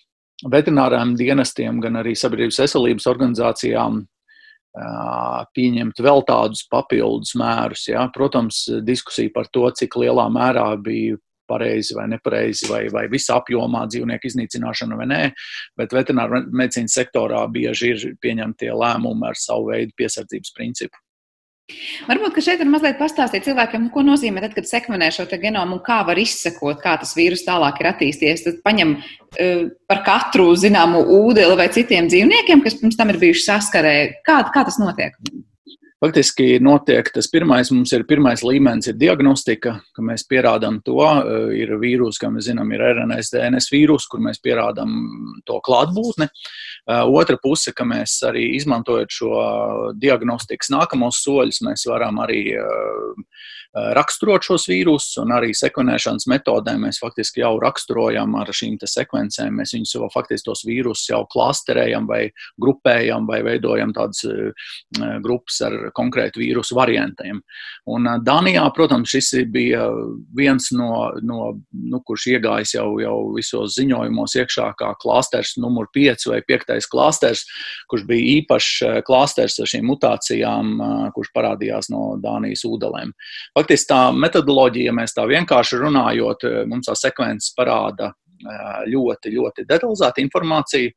veterināriem 0.47 1.17
dienestiem, 1.19 1.81
gan 1.81 1.99
arī 1.99 2.15
sabiedrības 2.15 2.61
veselības 2.63 3.07
organizācijām 3.11 4.05
pieņemt 5.57 5.99
vēl 5.99 6.23
tādus 6.29 6.61
papildus 6.71 7.33
mērus. 7.35 7.89
Ja? 7.89 8.05
Protams, 8.15 8.67
diskusija 8.87 9.33
par 9.35 9.49
to, 9.51 9.65
cik 9.75 9.97
lielā 9.99 10.29
mērā 10.31 10.69
bija 10.79 11.17
pareizi 11.49 11.97
vai 11.97 12.07
nepareizi, 12.13 12.69
vai, 12.69 12.83
vai 12.93 13.07
visā 13.11 13.39
apjomā 13.41 13.87
dzīvnieku 13.89 14.29
iznīcināšana 14.29 14.99
vai 15.01 15.09
nē, 15.09 15.21
bet 15.81 15.97
veterināra 15.97 16.43
medicīnas 16.45 16.95
sektorā 17.01 17.41
bieži 17.51 17.95
ir 17.95 18.17
pieņemtie 18.23 18.69
lēmumi 18.69 19.31
ar 19.31 19.41
savu 19.41 19.73
veidu 19.73 19.97
piesardzības 19.97 20.53
principu. 20.55 21.01
Varbūt 22.09 22.39
šeit 22.41 22.63
var 22.63 22.71
mazliet 22.73 22.97
pastāstīt 23.01 23.45
cilvēkiem, 23.45 23.87
nu, 23.87 23.93
ko 23.93 24.01
nozīmē, 24.07 24.41
tad, 24.45 24.55
kad 24.57 24.69
sekvenē 24.69 25.11
šo 25.13 25.27
genomu 25.29 25.77
un 25.77 25.83
kā 25.85 25.99
var 26.09 26.21
izsekot, 26.21 26.81
kā 26.81 26.97
tas 27.01 27.13
vīrus 27.19 27.45
tālāk 27.45 27.83
ir 27.83 27.91
attīstījies. 27.91 28.45
Tad 28.47 28.63
paņem 28.65 28.95
uh, 28.97 29.67
par 29.91 30.01
katru 30.07 30.49
zināmu 30.57 31.05
ūdeni 31.19 31.59
vai 31.61 31.69
citiem 31.75 32.09
dzīvniekiem, 32.09 32.65
kas 32.65 32.79
pirms 32.81 32.97
tam 32.97 33.13
ir 33.13 33.21
bijuši 33.21 33.45
saskarē. 33.51 33.95
Kā, 34.25 34.41
kā 34.55 34.65
tas 34.69 34.81
notiek? 34.81 35.19
Faktiski 35.99 36.61
notiek 36.63 37.09
tas 37.11 37.27
pirmais, 37.27 37.73
mums 37.75 37.91
ir 37.97 38.05
pirmais 38.07 38.45
līmenis, 38.47 38.87
ir 38.87 38.95
diagnostika, 39.01 39.73
ka 39.97 40.05
mēs 40.07 40.23
pierādām 40.31 40.77
to. 40.87 41.01
Eh, 41.03 41.57
ir 41.65 41.73
vīrus, 41.83 42.21
kā 42.23 42.31
mēs 42.31 42.47
zinām, 42.47 42.71
ir 42.71 42.85
RNS, 42.87 43.33
DNS 43.35 43.67
vīrus, 43.75 44.07
kur 44.07 44.23
mēs 44.23 44.39
pierādām 44.39 44.93
to 45.43 45.59
klātbūtni. 45.59 46.29
Eh, 46.29 47.03
otra 47.03 47.35
puse, 47.43 47.75
ka 47.75 47.83
mēs 47.83 48.15
arī 48.31 48.47
izmantojot 48.61 49.11
šo 49.11 49.33
diagnostikas 49.99 50.71
nākamos 50.71 51.19
soļus, 51.25 51.65
mēs 51.67 51.89
varam 51.91 52.23
arī 52.23 52.45
uh, 52.55 53.19
raksturot 53.77 54.47
šos 54.47 54.65
vīrusus, 54.71 55.19
un 55.23 55.33
arī 55.37 55.51
sekvenēšanas 55.57 56.27
metodēm 56.31 56.87
mēs 56.87 57.01
faktiski 57.03 57.43
jau 57.43 57.55
raksturojam 57.61 58.35
ar 58.41 58.51
šīm 58.55 58.79
sekvencēm. 58.81 59.59
Mēs 59.61 59.75
viņus 59.77 59.95
jau 59.95 60.09
faktiski 60.13 60.49
tos 60.49 60.65
vīrusus 60.67 61.11
jau 61.11 61.25
klasterējam 61.31 62.07
vai 62.09 62.23
grupējam 62.61 63.27
vai 63.29 63.43
veidojam 63.45 63.93
tādas 63.97 64.25
eh, 64.25 64.73
grupas 65.25 65.61
ar 65.67 65.77
konkrētu 65.97 66.41
vīrusu 66.41 66.79
variantiem. 66.79 67.43
Un 67.93 68.09
eh, 68.09 68.23
Danijā, 68.25 68.65
protams, 68.75 69.13
šis 69.13 69.45
bija 69.53 69.85
viens 70.37 70.71
no, 70.73 71.13
no 71.23 71.53
nu, 71.73 72.01
kurš 72.07 72.29
iegājis 72.35 72.75
jau, 72.79 72.89
jau 73.03 73.17
visos 73.37 73.77
ziņojumos 73.77 74.39
iekšā 74.41 74.71
kā 74.81 74.95
klāsters 75.03 75.57
numur 75.61 75.91
5 75.95 76.31
vai 76.33 76.41
5. 76.49 76.75
klāsters, 76.89 77.45
kurš 77.91 78.09
bija 78.09 78.39
īpašs 78.39 79.05
klāsters 79.07 79.59
ar 79.61 79.71
šīm 79.71 79.87
mutācijām, 79.93 80.75
kurš 81.15 81.33
parādījās 81.37 81.93
no 81.93 82.17
Dānijas 82.23 82.65
ūdelēm. 82.69 83.13
Faktiski 83.59 83.91
tā 83.91 84.01
metodoloģija, 84.15 84.93
ja 84.93 84.95
mēs 84.95 85.17
tā 85.17 85.25
vienkārši 85.27 85.81
runājot, 85.83 86.47
mums 86.71 86.87
tā 86.87 86.95
sekvences 86.99 87.51
parāda 87.59 88.13
ļoti, 88.87 89.33
ļoti 89.35 89.65
detalizētu 89.67 90.23
informāciju. 90.23 90.93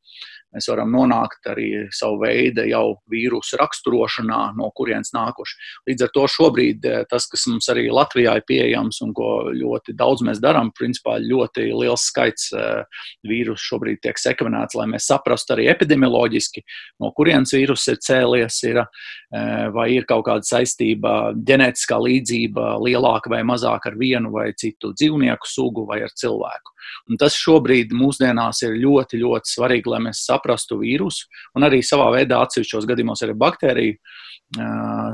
Mēs 0.52 0.68
varam 0.68 0.92
nonākt 0.92 1.48
arī 1.48 1.68
savu 1.96 2.18
veidu 2.26 2.66
jau 2.68 2.98
vīrusu 3.12 3.56
raksturošanā, 3.62 4.40
no 4.58 4.68
kurienes 4.76 5.14
nākuši. 5.16 5.56
Līdz 5.88 6.04
ar 6.04 6.12
to 6.18 6.26
šobrīd 6.34 6.88
eh, 6.90 6.98
tas, 7.12 7.28
kas 7.32 7.46
mums 7.48 7.70
arī 7.72 7.86
Latvijā 7.88 8.34
ir 8.36 8.44
pieejams 8.50 9.00
un 9.06 9.14
ko 9.16 9.30
ļoti 9.56 9.96
daudz 9.96 10.26
mēs 10.28 10.42
darām, 10.44 10.74
principā 10.76 11.16
ļoti 11.24 11.70
liels 11.72 12.04
skaits 12.12 12.50
eh, 12.52 13.06
vīrusu 13.32 13.70
šobrīd 13.70 14.02
tiek 14.04 14.20
sekvenēts, 14.20 14.76
lai 14.76 14.90
mēs 14.92 15.08
saprastu 15.08 15.56
arī 15.56 15.70
epidemioloģiski, 15.72 16.66
no 17.00 17.14
kurienes 17.16 17.56
vīrus 17.56 17.88
ir 17.94 18.02
cēlies, 18.04 18.60
ir, 18.68 18.82
eh, 18.84 19.70
vai 19.72 19.88
ir 19.96 20.10
kaut 20.10 20.28
kāda 20.28 20.44
saistība, 20.48 21.32
ģenētiskā 21.48 21.96
līdzība 21.96 22.76
lielāka 22.84 23.32
vai 23.32 23.46
mazāka 23.48 23.94
ar 23.94 23.98
vienu 24.04 24.36
vai 24.36 24.50
citu 24.52 24.92
dzīvnieku 25.00 25.48
sugu 25.48 25.88
vai 25.88 26.02
ar 26.04 26.12
cilvēku. 26.12 26.76
Un 27.08 27.18
tas 27.22 27.38
šobrīd 27.40 27.94
mūsdienās 27.96 28.64
ir 28.66 28.76
ļoti, 28.82 29.22
ļoti 29.22 29.56
svarīgi, 29.56 29.92
lai 29.94 30.04
mēs 30.10 30.26
saprastu 30.26 30.41
vīrusu 30.46 31.28
un 31.56 31.68
arī 31.68 31.82
savā 31.86 32.10
veidā 32.16 32.42
atsevišķos 32.42 32.88
gadījumos 32.90 33.24
arī 33.26 33.38
baktēriju 33.38 33.98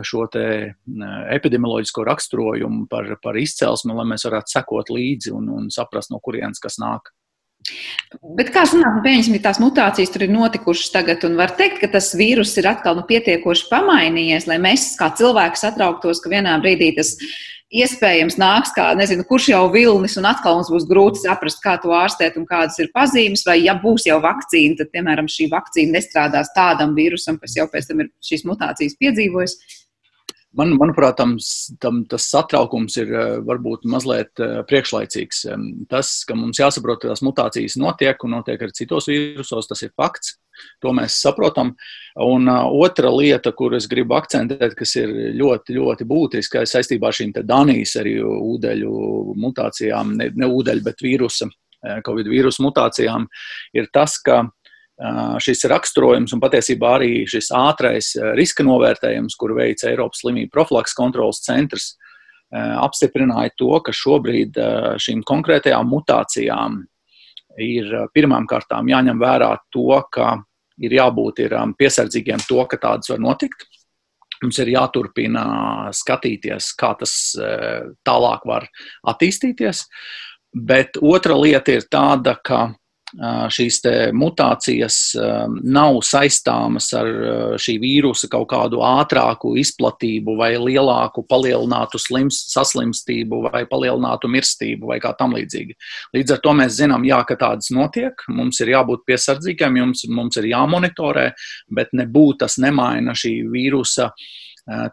šo 0.08 0.26
epidemioloģisko 1.36 2.04
raksturojumu 2.08 2.88
par, 2.90 3.12
par 3.22 3.38
izcelsmi, 3.38 3.94
lai 3.94 4.08
mēs 4.10 4.26
varētu 4.26 4.56
sekot 4.56 4.90
līdzi 4.90 5.34
un, 5.36 5.50
un 5.54 5.70
saprast, 5.70 6.10
no 6.10 6.20
kurienes 6.24 6.60
kas 6.64 6.80
nāk. 6.82 7.14
Bet 8.38 8.50
kā 8.56 8.64
sanāk, 8.70 8.98
nu, 8.98 9.04
pieņemsim, 9.04 9.36
tās 9.44 9.60
mutācijas 9.60 10.12
tur 10.14 10.24
ir 10.24 10.32
notikušas 10.32 10.92
tagad, 10.94 11.26
un 11.28 11.36
var 11.40 11.52
teikt, 11.58 11.82
ka 11.82 11.90
tas 11.98 12.14
vīrus 12.16 12.54
ir 12.62 12.70
atkal 12.70 12.96
nu, 12.96 13.04
pietiekoši 13.10 13.68
pamainījies, 13.72 14.48
lai 14.48 14.58
mēs 14.64 14.94
kā 15.00 15.10
cilvēki 15.20 15.60
satrauktos, 15.60 16.22
ka 16.24 16.32
vienā 16.32 16.56
brīdī 16.64 16.94
tas 16.96 17.16
ir 17.20 17.34
iespējams 17.74 18.38
nāks 18.40 18.72
kā, 18.76 18.88
nezinu, 18.96 19.26
kurš 19.28 19.50
jau 19.52 19.64
vilnis, 19.74 20.16
un 20.20 20.28
atkal 20.30 20.56
mums 20.60 20.70
būs 20.72 20.86
grūti 20.88 21.24
saprast, 21.26 21.60
kā 21.64 21.76
to 21.84 21.92
ārstēt 21.96 22.38
un 22.40 22.48
kādas 22.48 22.80
ir 22.80 22.92
pazīmes, 22.96 23.44
vai 23.48 23.58
ja 23.60 23.76
būs 23.82 24.08
jau 24.08 24.20
vakcīna, 24.24 24.80
tad, 24.80 24.92
piemēram, 24.94 25.28
šī 25.32 25.50
vakcīna 25.52 25.98
nestrādās 25.98 26.54
tādam 26.56 26.96
vīrusam, 26.98 27.40
kas 27.42 27.58
jau 27.60 27.68
pēc 27.72 27.90
tam 27.92 28.06
ir 28.06 28.12
šīs 28.24 28.46
mutācijas 28.48 28.96
piedzīvojis. 29.02 29.58
Man, 30.56 30.72
manuprāt, 30.80 31.18
tam, 31.20 31.36
tam, 31.84 32.00
tas 32.10 32.30
satraukums 32.32 32.96
ir 33.02 33.12
varbūt 33.46 33.84
mazliet 33.90 34.40
priekšlaicīgs. 34.70 35.44
Tas, 35.92 36.12
ka 36.26 36.38
mums 36.40 36.62
jāsaprot, 36.62 37.02
ka 37.02 37.12
tās 37.12 37.22
mutācijas 37.26 37.76
notiek 37.78 38.24
un 38.24 38.38
notiek 38.38 38.64
arī 38.64 38.76
citos 38.78 39.10
vīrusos, 39.12 39.68
tas 39.68 39.84
ir 39.84 39.92
fakts. 40.00 40.38
To 40.82 40.90
mēs 40.96 41.20
saprotam. 41.22 41.76
Un 42.24 42.50
uh, 42.50 42.64
otra 42.82 43.12
lieta, 43.14 43.52
kur 43.54 43.76
es 43.78 43.86
gribu 43.92 44.16
akcentēt, 44.18 44.74
kas 44.80 44.96
ir 44.98 45.12
ļoti, 45.38 45.76
ļoti 45.78 46.08
būtiska 46.10 46.64
saistībā 46.66 47.12
ar 47.12 47.18
šīm 47.20 47.36
Danijas 47.46 47.94
arī 48.02 48.16
ūdeņu 48.26 48.92
mutācijām, 49.38 50.16
ne, 50.18 50.32
ne 50.34 50.50
ūdeņu, 50.50 50.86
bet 50.88 51.06
vīrusa, 51.06 51.52
Covid 52.06 52.28
vīrusu 52.32 52.64
mutācijām, 52.66 53.28
ir 53.78 53.86
tas, 53.94 54.18
ka 54.18 54.42
šis 55.44 55.68
raksturojums 55.70 56.34
un 56.34 56.42
patiesībā 56.42 56.96
arī 56.98 57.12
šis 57.30 57.52
ātrais 57.54 58.16
riska 58.38 58.66
novērtējums, 58.66 59.36
kur 59.38 59.54
veids 59.58 59.86
Eiropas 59.86 60.24
slimību 60.24 60.50
profilaks 60.54 60.98
kontrolas 60.98 61.44
centrs, 61.46 61.92
apstiprināja 62.56 63.54
to, 63.60 63.72
ka 63.86 63.94
šobrīd 63.94 64.58
šīm 65.04 65.22
konkrētajām 65.28 65.90
mutācijām 65.92 66.80
ir 67.62 67.92
pirmām 68.14 68.48
kārtām 68.50 68.90
jāņem 68.90 69.22
vērā 69.22 69.52
to, 69.74 70.02
ka 70.14 70.38
ir 70.82 70.94
jābūt 70.98 71.44
ir 71.46 71.58
piesardzīgiem 71.78 72.42
to, 72.48 72.64
ka 72.70 72.80
tādas 72.82 73.12
var 73.14 73.22
notikt. 73.22 73.68
Mums 74.42 74.60
ir 74.62 74.70
jāturpina 74.70 75.44
skatīties, 75.98 76.74
kā 76.78 76.92
tas 77.00 77.14
tālāk 78.06 78.46
var 78.46 78.68
attīstīties. 79.10 79.86
Bet 80.54 80.98
otra 81.02 81.38
lieta 81.38 81.74
ir 81.74 81.88
tāda, 81.92 82.38
ka 82.42 82.68
šīs 83.18 83.80
mutācijas 84.14 84.98
nav 85.66 85.98
saistāmas 86.06 86.92
ar 86.98 87.08
šī 87.62 87.78
vīrusa 87.82 88.30
kaut 88.30 88.48
kādu 88.52 88.84
ātrāku 88.86 89.56
izplatību 89.58 90.38
vai 90.38 90.52
lielāku 90.62 91.26
palielinātu 91.30 91.98
slims, 92.02 92.44
saslimstību 92.54 93.42
vai 93.48 93.66
palielinātu 93.70 94.30
mirstību 94.30 94.92
vai 94.92 95.00
kā 95.02 95.16
tam 95.18 95.34
līdzīgi. 95.38 95.78
Līdz 96.14 96.38
ar 96.38 96.44
to 96.46 96.56
mēs 96.62 96.78
zinām, 96.78 97.06
jā, 97.10 97.24
ka 97.26 97.40
tādas 97.42 97.72
notiek, 97.74 98.22
mums 98.30 98.62
ir 98.62 98.76
jābūt 98.76 99.08
piesardzīgiem, 99.10 99.82
jums, 99.82 100.06
mums 100.14 100.38
ir 100.38 100.52
jāmonitorē, 100.54 101.32
bet 101.74 101.96
nebūtu 101.98 102.44
tas 102.46 102.60
nemaina 102.62 103.18
šī 103.18 103.40
vīrusa 103.50 104.12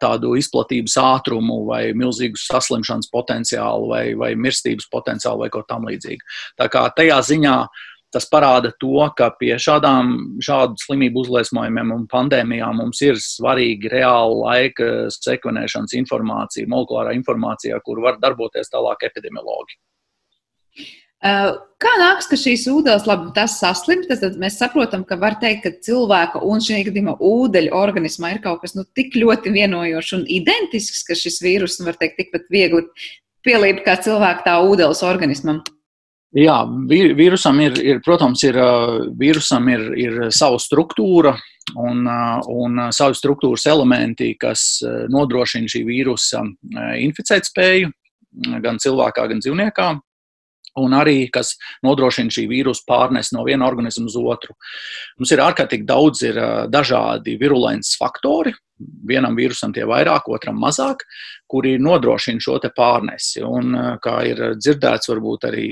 tādu 0.01 0.37
izplatības 0.39 0.95
ātrumu, 1.03 1.65
vai 1.67 1.89
milzīgu 1.99 2.39
saslimšanas 2.39 3.11
potenciālu, 3.11 3.89
vai, 3.91 4.05
vai 4.15 4.37
mirstības 4.39 4.87
potenciālu, 4.93 5.43
vai 5.43 5.51
ko 5.51 5.65
tamlīdzīgu. 5.67 6.31
Tā 6.63 6.69
kā 6.71 6.85
tajā 6.95 7.19
ziņā 7.27 7.57
uh, 7.65 7.83
tas 8.15 8.27
parāda 8.31 8.71
to, 8.81 8.97
ka 9.19 9.31
pie 9.39 9.53
šādām 9.61 10.15
šādu 10.45 10.79
slimību 10.85 11.25
uzliesmojumiem 11.25 11.93
un 11.95 12.05
pandēmijām 12.11 12.79
mums 12.81 13.03
ir 13.05 13.21
svarīgi 13.21 13.91
reāla 13.93 14.37
laika 14.45 14.91
sekvenēšanas 15.15 15.97
informācija, 16.01 16.71
molekulārā 16.71 17.15
informācijā, 17.19 17.81
kur 17.85 18.03
var 18.05 18.21
darboties 18.23 18.73
tālāk 18.73 19.07
epidemiologi. 19.11 19.79
Uh, 21.25 21.55
kā 21.81 21.91
nāks, 21.97 22.27
ka 22.29 22.37
šīs 22.37 22.67
ūdens, 22.69 23.07
labi, 23.09 23.31
tas 23.33 23.55
saslimt, 23.57 24.11
tad 24.11 24.35
mēs 24.41 24.59
saprotam, 24.61 25.07
ka 25.09 25.17
var 25.17 25.39
teikt, 25.41 25.63
ka 25.65 25.71
cilvēka 25.87 26.43
un 26.45 26.61
šī 26.61 26.83
gadījumā 26.91 27.15
ūdeņa 27.17 27.73
organismā 27.79 28.35
ir 28.35 28.43
kaut 28.45 28.61
kas 28.61 28.77
nu, 28.77 28.85
tik 28.99 29.17
ļoti 29.17 29.55
vienojošs 29.55 30.19
un 30.19 30.27
identisks, 30.29 31.01
ka 31.09 31.17
šis 31.17 31.41
vīrus, 31.41 31.79
nu, 31.81 31.89
var 31.89 31.97
teikt, 31.97 32.19
tikpat 32.21 32.51
viegli 32.53 32.85
pielīp 33.45 33.81
kā 33.87 33.97
cilvēka 34.05 34.45
tā 34.45 34.59
ūdens 34.69 35.01
organismam. 35.07 35.63
Jā, 36.35 36.57
vīrusam 36.91 37.61
ir, 37.63 37.77
ir 37.79 38.01
protams, 38.03 38.43
ir, 38.43 38.57
vīrusam 39.21 39.69
ir, 39.71 39.85
ir 39.95 40.17
sava 40.35 40.59
struktūra 40.59 41.37
un, 41.79 42.09
un 42.51 42.81
savi 42.95 43.15
struktūras 43.15 43.69
elementi, 43.71 44.33
kas 44.41 44.83
nodrošina 45.15 45.71
šī 45.71 45.85
vīrusa 45.87 46.43
inficēt 46.99 47.47
spēju 47.47 47.93
gan 48.65 48.83
cilvēkā, 48.83 49.29
gan 49.31 49.45
dzīvniekā. 49.45 49.93
Un 50.83 50.95
arī, 50.99 51.29
kas 51.31 51.53
nodrošina 51.87 52.35
šī 52.35 52.49
vīrusu 52.51 52.83
pārnes 52.89 53.31
no 53.31 53.45
viena 53.47 53.69
organisma 53.69 54.09
uz 54.11 54.17
otru. 54.19 54.57
Mums 55.21 55.31
ir 55.31 55.43
ārkārtīgi 55.45 55.87
daudz 55.87 56.25
ir 56.27 56.41
dažādi 56.67 57.37
virulences 57.39 57.95
faktori, 58.01 58.51
vienam 59.09 59.37
vīrusam 59.37 59.73
tie 59.75 59.85
vairāk, 59.87 60.27
otram 60.33 60.59
mazāk, 60.61 61.05
kuri 61.51 61.77
nodrošina 61.79 62.43
šo 62.43 62.59
pārnesi. 62.77 63.43
Un, 63.45 63.75
eh, 63.75 63.99
kā 64.03 64.17
ir 64.27 64.37
dzirdēts, 64.59 65.11
varbūt 65.11 65.47
arī 65.51 65.67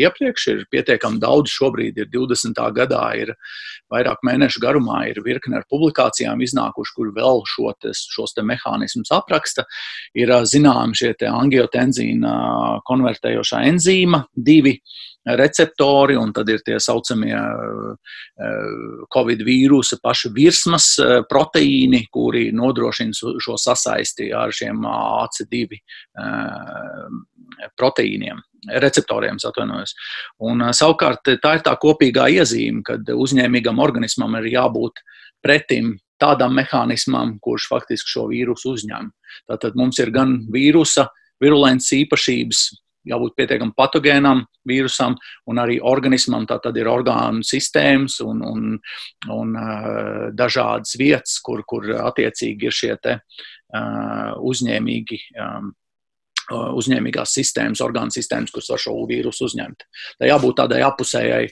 iepriekš, 0.00 0.46
ir 0.48 0.64
pietiekami 0.70 1.20
daudz. 1.20 1.50
Šobrīd 1.54 1.98
ir 1.98 2.06
20. 2.06 2.70
gadā, 2.72 3.04
ir 3.16 3.34
vairāk 3.92 4.16
mēnešu 4.26 4.60
garumā, 4.60 5.08
ir 5.08 5.22
virkne 5.22 5.56
ar 5.56 5.64
publikācijām 5.70 6.42
iznākuši, 6.42 6.94
kur 6.96 7.12
vēl 7.12 7.42
šo 7.46 7.72
tes, 7.80 8.06
šos 8.10 8.34
te 8.34 8.42
mehānismus 8.42 9.10
apraksta. 9.10 9.64
Ir 10.14 10.30
eh, 10.30 10.42
zināmi 10.42 10.94
šie 10.94 11.14
angiotenzīna 11.24 12.82
konvertējošā 12.84 13.64
enzīma 13.70 14.24
divi 14.36 14.80
receptori, 15.24 16.16
un 16.16 16.32
tad 16.32 16.48
ir 16.52 16.60
tie 16.64 16.76
saucamie 16.82 17.34
eh, 17.34 19.06
Covid 19.12 19.44
vīrusa 19.46 19.98
paša 20.02 20.30
virsmas 20.34 20.88
eh, 21.00 21.20
proteīni, 21.30 22.04
kuri 22.12 22.50
nodrošina 22.52 23.38
šo 23.40 23.56
sasaisti 23.60 24.30
ar 24.36 24.52
šiem 24.52 24.84
AC2 24.84 25.62
eh, 25.72 25.80
proteīniem. 27.78 28.42
Receptoriem, 28.64 29.36
atvainojos. 29.44 29.92
Un, 30.48 30.62
savukārt, 30.72 31.28
tā 31.42 31.58
ir 31.58 31.64
tā 31.66 31.74
kopīgā 31.80 32.30
iezīme, 32.32 32.80
kad 32.86 33.10
uzņēmīgam 33.12 33.80
organismam 33.84 34.38
ir 34.40 34.48
jābūt 34.54 35.02
pretim 35.44 35.98
tādam 36.20 36.54
mehānismam, 36.56 37.36
kurš 37.44 37.68
faktiski 37.68 38.14
šo 38.14 38.28
vīrusu 38.30 38.72
uzņem. 38.72 39.10
Tātad 39.50 39.76
mums 39.76 40.00
ir 40.00 40.14
gan 40.14 40.38
vīrusa 40.52 41.10
virulents 41.42 41.90
īpašības, 41.92 42.64
jābūt 43.08 43.36
pietiekami 43.38 43.74
patogēnam 43.76 44.42
vīrusam 44.68 45.16
un 45.50 45.60
arī 45.62 45.78
organismam. 45.84 46.46
Tā 46.48 46.58
tad 46.64 46.76
ir 46.80 46.90
orgānu 46.90 47.44
sistēmas 47.46 48.18
un, 48.24 48.42
un, 48.48 48.66
un 49.34 49.54
uh, 49.60 50.26
dažādas 50.36 50.96
vietas, 51.00 51.38
kur, 51.44 51.64
kur 51.68 51.88
attiecīgi 52.00 52.70
ir 52.70 52.76
šie 52.82 52.92
te, 53.02 53.18
uh, 53.20 54.34
uzņēmīgi. 54.52 55.24
Um, 55.38 55.72
Uzņēmīgās 56.44 57.30
sistēmas, 57.38 57.80
orgānu 57.80 58.12
sistēmas, 58.12 58.50
kuras 58.52 58.66
var 58.68 58.80
šo 58.82 58.92
vīrusu 59.08 59.46
uzņemt. 59.46 59.86
Tā 60.20 60.28
jābūt 60.28 60.58
tādai 60.58 60.82
apusējai, 60.84 61.46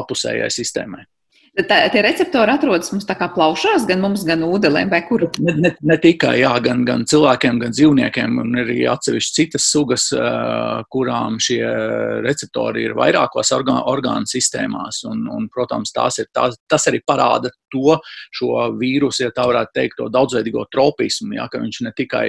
apusējai 0.00 0.48
sistēmai. 0.50 1.04
Tā, 1.58 1.78
tie 1.90 2.02
receptori 2.04 2.52
atrodas 2.52 2.92
mums 2.92 3.06
tā 3.08 3.16
kā 3.18 3.26
plaušās, 3.34 3.82
gan 3.88 3.98
mums, 4.04 4.22
gan 4.26 4.44
ūdelēm, 4.46 4.92
vai 4.92 5.00
kur? 5.08 5.24
Ne, 5.42 5.56
ne, 5.58 5.72
ne 5.90 5.96
tikai, 5.98 6.36
jā, 6.44 6.52
gan, 6.62 6.84
gan 6.86 7.02
cilvēkiem, 7.08 7.58
gan 7.64 7.74
dzīvniekiem, 7.74 8.36
un 8.44 8.60
arī 8.62 8.84
atsevišķi 8.86 9.34
citas 9.34 9.66
sugas, 9.72 10.06
kurām 10.94 11.40
šie 11.42 11.58
receptori 12.22 12.86
ir 12.86 12.94
vairākos 12.98 13.50
orgānu, 13.56 13.82
orgānu 13.90 14.30
sistēmās, 14.30 15.02
un, 15.10 15.26
un, 15.34 15.48
protams, 15.50 15.90
tās 15.96 16.20
ir, 16.22 16.28
tās, 16.36 16.54
tas 16.70 16.86
arī 16.92 17.02
parāda 17.02 17.50
to 17.74 17.98
šo 18.38 18.68
vīrusu, 18.78 19.24
ja 19.26 19.34
tā 19.34 19.48
varētu 19.50 19.74
teikt, 19.80 19.98
to 19.98 20.06
daudzveidīgo 20.14 20.62
tropismu, 20.70 21.34
jā, 21.40 21.48
ka 21.50 21.58
viņš 21.64 21.82
ne 21.88 21.94
tikai 21.98 22.26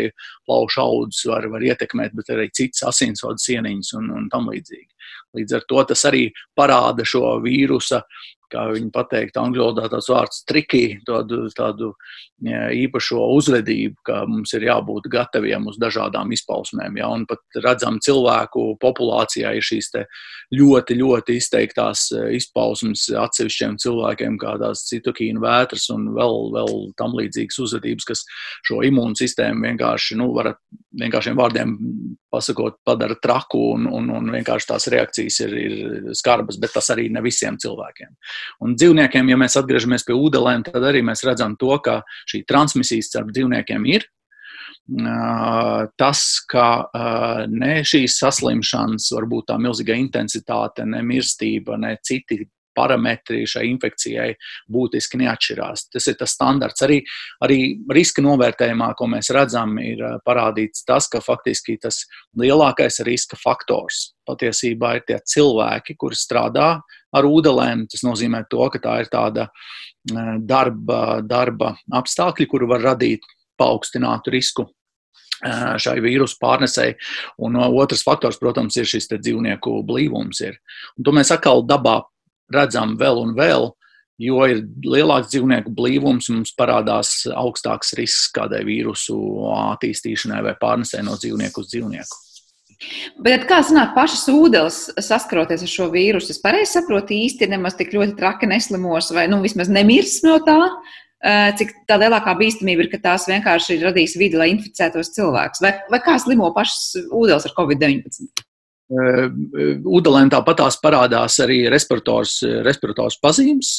plaušu 0.50 0.82
audus 0.82 1.22
var, 1.30 1.46
var 1.54 1.70
ietekmēt, 1.70 2.18
bet 2.18 2.34
arī 2.34 2.50
citas 2.50 2.88
asinsvadu 2.96 3.46
sieniņas 3.46 3.94
un, 4.02 4.10
un 4.18 4.26
tam 4.34 4.50
līdzīgi. 4.50 4.90
Līdz 5.38 5.56
ar 5.60 5.66
to 5.70 5.86
tas 5.92 6.04
arī 6.10 6.26
parāda 6.58 7.06
šo 7.06 7.38
vīrusa 7.44 8.02
kā 8.52 8.66
viņi 8.74 8.92
pateikt, 8.96 9.38
angļu 9.40 9.64
valodā 9.64 9.88
tāds 9.92 10.10
vārds 10.12 10.44
trikī, 10.50 10.84
tādu, 11.08 11.46
tādu 11.56 11.94
īpašo 12.40 13.26
uzvedību, 13.36 14.00
ka 14.08 14.22
mums 14.30 14.54
ir 14.56 14.68
jābūt 14.70 15.10
gataviem 15.12 15.68
uz 15.70 15.80
dažādām 15.82 16.32
izpausmēm. 16.36 17.00
Ja? 17.02 17.10
Un 17.14 17.26
pat 17.30 17.42
redzam, 17.64 18.00
cilvēku 18.04 18.78
populācijā 18.82 19.52
ir 19.58 19.66
šīs 19.66 19.92
ļoti, 20.56 20.98
ļoti 21.02 21.38
izteiktās 21.40 22.08
izpausmes 22.36 23.08
atsevišķiem 23.20 23.78
cilvēkiem, 23.82 24.40
kā 24.42 24.56
tās 24.62 24.86
citokīnu 24.90 25.44
vētras 25.44 25.90
un 25.96 26.10
vēl, 26.16 26.40
vēl 26.56 26.80
tam 27.00 27.16
līdzīgas 27.20 27.60
uzvedības, 27.66 28.08
kas 28.10 28.26
šo 28.68 28.82
imūnsistēmu 28.88 29.68
vienkārši, 29.68 30.20
nu, 30.20 30.32
varat 30.38 30.62
vienkāršiem 31.00 31.38
vārdiem 31.38 31.76
pasakot, 32.32 32.80
padara 32.86 33.18
traku 33.22 33.62
un, 33.74 33.88
un, 33.90 34.10
un 34.20 34.30
vienkārši 34.34 34.70
tās 34.70 34.88
reakcijas 34.94 35.40
ir, 35.46 35.56
ir 35.58 36.14
skarbas, 36.18 36.60
bet 36.62 36.74
tas 36.76 36.90
arī 36.94 37.10
ne 37.14 37.24
visiem 37.26 37.58
cilvēkiem. 37.62 38.14
Un 38.66 38.78
dzīvniekiem, 38.78 39.34
ja 39.34 39.40
mēs 39.40 39.58
atgriežamies 39.60 40.06
pie 40.08 40.18
ūdelēm, 40.18 40.68
tad 40.70 40.86
arī 40.92 41.04
mēs 41.06 41.26
redzam 41.28 41.58
to, 41.60 41.74
ka 41.86 42.02
šī 42.30 42.44
transmisijas 42.50 43.12
starp 43.12 43.34
dzīvniekiem 43.36 43.90
ir. 43.90 44.08
Tas, 46.00 46.22
ka 46.50 46.68
ne 47.50 47.74
šīs 47.86 48.16
saslimšanas, 48.24 49.12
varbūt 49.14 49.50
tā 49.52 49.58
milzīga 49.62 49.98
intensitāte, 50.02 50.86
ne 50.90 51.04
mirstība, 51.06 51.78
ne 51.78 51.96
citi 52.06 52.42
parametri 52.78 53.44
šai 53.50 53.66
infekcijai 53.70 54.30
būtiski 54.72 55.20
neatšķirās. 55.22 55.88
Tas 55.94 56.08
ir 56.12 56.18
tas 56.20 56.36
standarts. 56.36 56.84
Arī, 56.86 57.00
arī 57.46 57.60
riska 57.94 58.24
novērtējumā, 58.26 58.92
ko 59.00 59.10
mēs 59.12 59.32
redzam, 59.36 59.78
ir 59.84 60.04
parādīts 60.28 60.86
tas, 60.88 61.10
ka 61.12 61.24
faktiski 61.24 61.80
tas 61.82 62.04
lielākais 62.40 63.02
riska 63.08 63.40
faktors 63.40 64.10
patiesībā 64.30 64.96
ir 64.98 65.06
tie 65.08 65.20
cilvēki, 65.26 65.98
kuri 66.00 66.18
strādā 66.18 66.72
ar 67.16 67.30
ūdelēm. 67.30 67.88
Tas 67.90 68.06
nozīmē 68.06 68.46
to, 68.52 68.62
ka 68.74 68.82
tā 68.84 69.00
ir 69.04 69.12
tāda 69.12 69.50
darba, 70.46 71.22
darba 71.26 71.76
apstākļi, 72.00 72.50
kuru 72.50 72.70
var 72.70 72.86
radīt 72.92 73.26
paaugstinātu 73.60 74.34
risku 74.34 74.70
šai 75.80 76.00
vīrusu 76.04 76.38
pārnesēji. 76.42 76.98
Un 77.46 77.58
otrs 77.64 78.04
faktors, 78.04 78.40
protams, 78.42 78.78
ir 78.80 78.88
šis 78.90 79.10
dzīvnieku 79.14 79.80
blīvums. 79.88 80.42
Ir. 80.46 80.60
Un 80.98 81.08
to 81.08 81.16
mēs 81.16 81.32
atkal 81.36 81.64
dabā 81.68 82.02
redzam 82.54 82.98
vēl 83.00 83.22
un 83.24 83.36
vēl. 83.38 83.70
Jo 84.20 84.44
ir 84.52 84.66
lielāks 84.84 85.30
dzīvnieku 85.32 85.72
blīvums, 85.72 86.28
mums 86.34 86.52
parādās 86.60 87.22
augstāks 87.32 87.94
risks 87.96 88.28
kādai 88.36 88.66
vīrusu 88.68 89.16
attīstīšanai 89.56 90.42
vai 90.44 90.58
pārnesē 90.60 91.06
no 91.08 91.16
dzīvnieku 91.16 91.64
uz 91.64 91.70
dzīvnieku. 91.72 92.26
Bet 93.20 93.44
kā 93.48 93.60
sanāk 93.64 93.92
pašas 93.96 94.26
ūdens 94.32 94.78
saskaroties 95.04 95.64
ar 95.66 95.72
šo 95.72 95.90
vīrusu? 95.92 96.32
Es 96.32 96.40
pareizi 96.44 96.78
saprotu, 96.78 97.16
īsti 97.16 97.50
nemaz 97.52 97.76
tik 97.80 97.92
ļoti 97.96 98.16
traki 98.20 98.48
neslimos 98.52 99.12
vai 99.16 99.28
nu, 99.32 99.42
vismaz 99.44 99.72
nemirs 99.72 100.20
no 100.28 100.38
tā. 100.44 100.60
Cik 101.60 101.74
tā 101.88 101.98
lielākā 102.00 102.32
bīstamība 102.40 102.86
ir, 102.86 102.92
ka 102.94 103.02
tās 103.04 103.28
vienkārši 103.28 103.82
radīs 103.82 104.16
vidi, 104.20 104.40
lai 104.40 104.54
inficētos 104.54 105.12
cilvēks? 105.18 105.60
Vai, 105.64 105.74
vai 105.92 106.00
kā 106.04 106.16
slimo 106.20 106.48
pašas 106.56 107.10
ūdens 107.12 107.48
ar 107.50 107.56
covid-19? 107.58 108.48
Udelēm 108.90 110.32
tāpatās 110.34 110.80
parādās 110.82 111.36
arī 111.44 111.60
respirators, 111.70 112.40
respirators 112.66 113.20
pazīmes. 113.22 113.76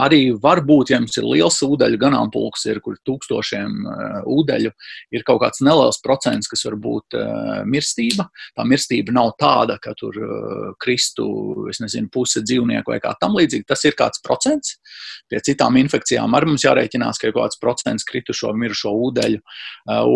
Arī 0.00 0.32
var 0.40 0.62
būt, 0.64 0.88
ja 0.88 0.96
jums 0.96 1.18
ir 1.20 1.26
liels 1.28 1.58
ūdeņu 1.66 1.98
ganāmpulks, 2.00 2.64
ir 2.72 2.80
kur 2.80 2.96
tūkstošiem 3.04 3.74
ūdeņu, 4.24 4.72
ir 5.12 5.26
kaut 5.28 5.42
kāds 5.42 5.60
neliels 5.60 6.00
procents, 6.00 6.48
kas 6.48 6.64
var 6.64 6.78
būt 6.80 7.16
mirstība. 7.68 8.30
Tā 8.56 8.64
mirstība 8.64 9.12
nav 9.12 9.34
tāda, 9.36 9.76
ka 9.84 9.92
tur 10.00 10.16
kristu, 10.80 11.68
es 11.68 11.82
nezinu, 11.84 12.08
puse 12.14 12.40
dzīvnieku 12.40 12.94
vai 12.94 13.00
kā 13.04 13.12
tam 13.20 13.36
līdzīgi. 13.36 13.68
Tas 13.68 13.84
ir 13.84 13.98
kāds 13.98 14.24
procents. 14.24 14.78
Pie 15.28 15.42
citām 15.44 15.76
infekcijām 15.80 16.32
arī 16.36 16.54
mums 16.54 16.64
jārēķinās, 16.64 17.20
ka 17.20 17.28
ir 17.28 17.36
kaut 17.36 17.50
kāds 17.50 17.60
procents 17.60 18.08
kritušo, 18.08 18.56
mirušo 18.56 18.96
ūdeņu. 19.10 19.44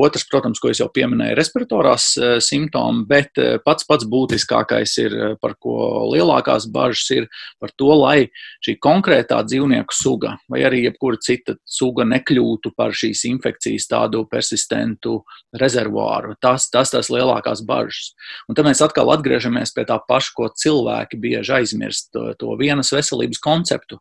Otrs, 0.01 0.25
protams, 0.33 0.61
ko 0.61 0.73
es 0.73 0.81
jau 0.81 0.89
pieminēju, 0.89 1.37
ir 1.37 1.41
respiratorās 1.43 2.11
simptomi, 2.45 3.05
bet 3.09 3.37
pats 3.65 3.85
pats 3.89 4.09
būtiskākais 4.09 4.38
būtiskākais 4.38 4.98
ir, 4.98 5.14
eh, 5.14 5.37
par 5.40 5.55
ko 5.55 6.09
lielākās 6.12 6.70
bažas 6.70 7.11
ir 7.11 7.29
par 7.61 7.70
to, 7.77 7.87
lai 7.94 8.29
šī 8.64 8.79
konkrētā 8.79 9.42
dzīvnieku 9.44 9.92
suga 9.92 10.38
vai 10.48 10.61
arī 10.61 10.85
jebkura 10.85 11.18
cita 11.20 11.57
suga 11.66 12.05
nekļūtu 12.05 12.74
par 12.77 12.90
šīs 12.90 13.24
infekcijas 13.24 13.88
tādu 13.88 14.29
persistentu 14.29 15.24
rezervuāru. 15.55 16.37
Tas 16.40 16.68
tas 16.70 16.90
tas 16.90 17.09
lielākās 17.09 17.64
bažas. 17.64 18.14
Un 18.48 18.55
tad 18.55 18.64
mēs 18.64 18.83
atkal 18.83 19.11
atgriežamies 19.11 19.74
pie 19.74 19.85
tā 19.85 19.98
paša, 19.98 20.33
ko 20.35 20.48
cilvēki 20.48 21.18
bieži 21.18 21.53
aizmirst, 21.53 22.12
to, 22.12 22.35
to 22.38 22.57
vienas 22.59 22.90
veselības 22.92 23.38
konceptu. 23.38 23.98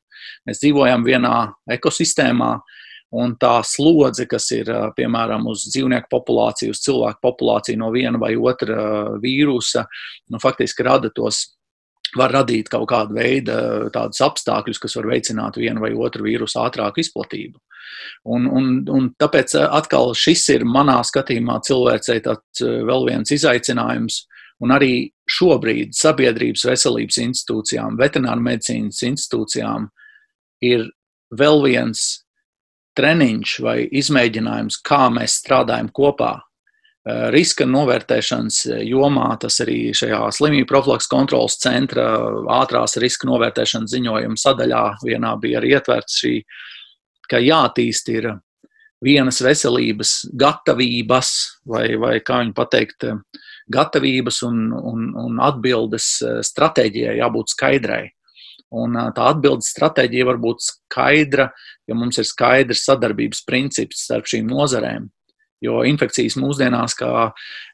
Mēs 0.48 0.62
dzīvojam 0.62 1.06
vienā 1.06 1.54
ekosistēmā, 1.70 2.60
Un 3.16 3.38
tā 3.40 3.62
slodze, 3.64 4.26
kas 4.28 4.50
ir 4.52 4.68
piemēram 4.98 5.46
uz 5.48 5.64
dzīvnieku 5.70 6.10
populāciju, 6.12 6.74
uz 6.76 6.82
cilvēku 6.84 7.22
populāciju 7.24 7.80
no 7.80 7.92
viena 7.94 8.20
vai 8.20 8.34
otra 8.36 9.14
vīrusa, 9.24 9.86
nu, 10.34 10.42
faktiski 10.44 10.84
rada 10.84 11.12
tos 11.16 11.46
var 12.16 12.32
radīt 12.36 12.70
kaut 12.72 12.88
kādu 12.92 13.16
veidu 13.16 13.56
tādus 13.96 14.20
apstākļus, 14.24 14.80
kas 14.84 14.96
var 15.00 15.08
veicināt 15.12 15.60
vienu 15.60 15.84
vai 15.84 15.94
otru 15.96 16.28
vīrusu 16.28 16.60
ātrāku 16.64 17.04
izplatību. 17.04 17.60
Un, 18.28 18.48
un, 18.52 18.70
un 18.92 19.10
tāpēc 19.20 19.56
atkal 19.64 20.14
šis 20.18 20.44
ir 20.56 20.68
manā 20.68 21.00
skatījumā 21.08 21.62
cilvēcei 21.68 22.20
tāds 22.26 22.64
vēl 22.64 23.08
viens 23.08 23.32
izaicinājums. 23.32 24.26
Un 24.64 24.74
arī 24.74 25.08
šobrīd 25.30 25.94
sabiedrības 25.94 26.64
veselības 26.66 27.20
institūcijām, 27.22 27.98
veterināru 28.00 28.44
medicīnas 28.48 29.04
institūcijām 29.06 29.86
ir 30.66 30.88
vēl 31.38 31.62
viens 31.68 32.08
treniņš 32.98 33.54
vai 33.66 33.78
izmēģinājums, 34.02 34.82
kā 34.86 35.08
mēs 35.14 35.40
strādājam 35.44 35.92
kopā. 35.94 36.34
Eh, 37.08 37.28
riska 37.32 37.68
novērtēšanas 37.70 38.64
jomā, 38.84 39.30
tas 39.40 39.62
arī 39.64 39.94
šajā 39.96 40.26
slimību 40.36 40.68
profilaks 40.68 41.08
kontrolas 41.08 41.56
centra 41.62 42.10
ātrās 42.58 42.98
riska 43.00 43.30
novērtēšanas 43.30 43.94
ziņojuma 43.94 44.42
sadaļā 44.42 44.84
vienā 45.06 45.38
bija 45.40 45.62
arī 45.62 45.78
ietverts 45.78 46.20
šī, 46.24 46.34
ka 47.32 47.40
jātīst 47.44 48.12
ir 48.12 48.34
vienas 49.04 49.42
veselības 49.46 50.14
gatavības, 50.34 51.32
vai, 51.70 51.86
vai 52.02 52.18
kā 52.26 52.42
viņi 52.42 52.56
pateikt, 52.58 53.08
gatavības 53.72 54.42
un, 54.48 54.62
un, 54.74 55.10
un 55.16 55.42
atbildes 55.44 56.12
eh, 56.26 56.40
stratēģijai 56.46 57.18
jābūt 57.22 57.54
skaidrai. 57.54 58.04
Un 58.76 58.98
tā 59.16 59.30
atbildes 59.32 59.70
stratēģija 59.72 60.26
var 60.28 60.40
būt 60.44 60.66
skaidra, 60.66 61.52
ja 61.88 61.96
mums 61.96 62.20
ir 62.20 62.28
skaidrs 62.28 62.84
sadarbības 62.88 63.46
princips 63.48 64.04
starp 64.08 64.28
šīm 64.28 64.50
nozarēm. 64.52 65.08
Jo 65.64 65.80
infekcijas 65.90 66.36
mūsdienās, 66.38 66.94
kā 67.00 67.32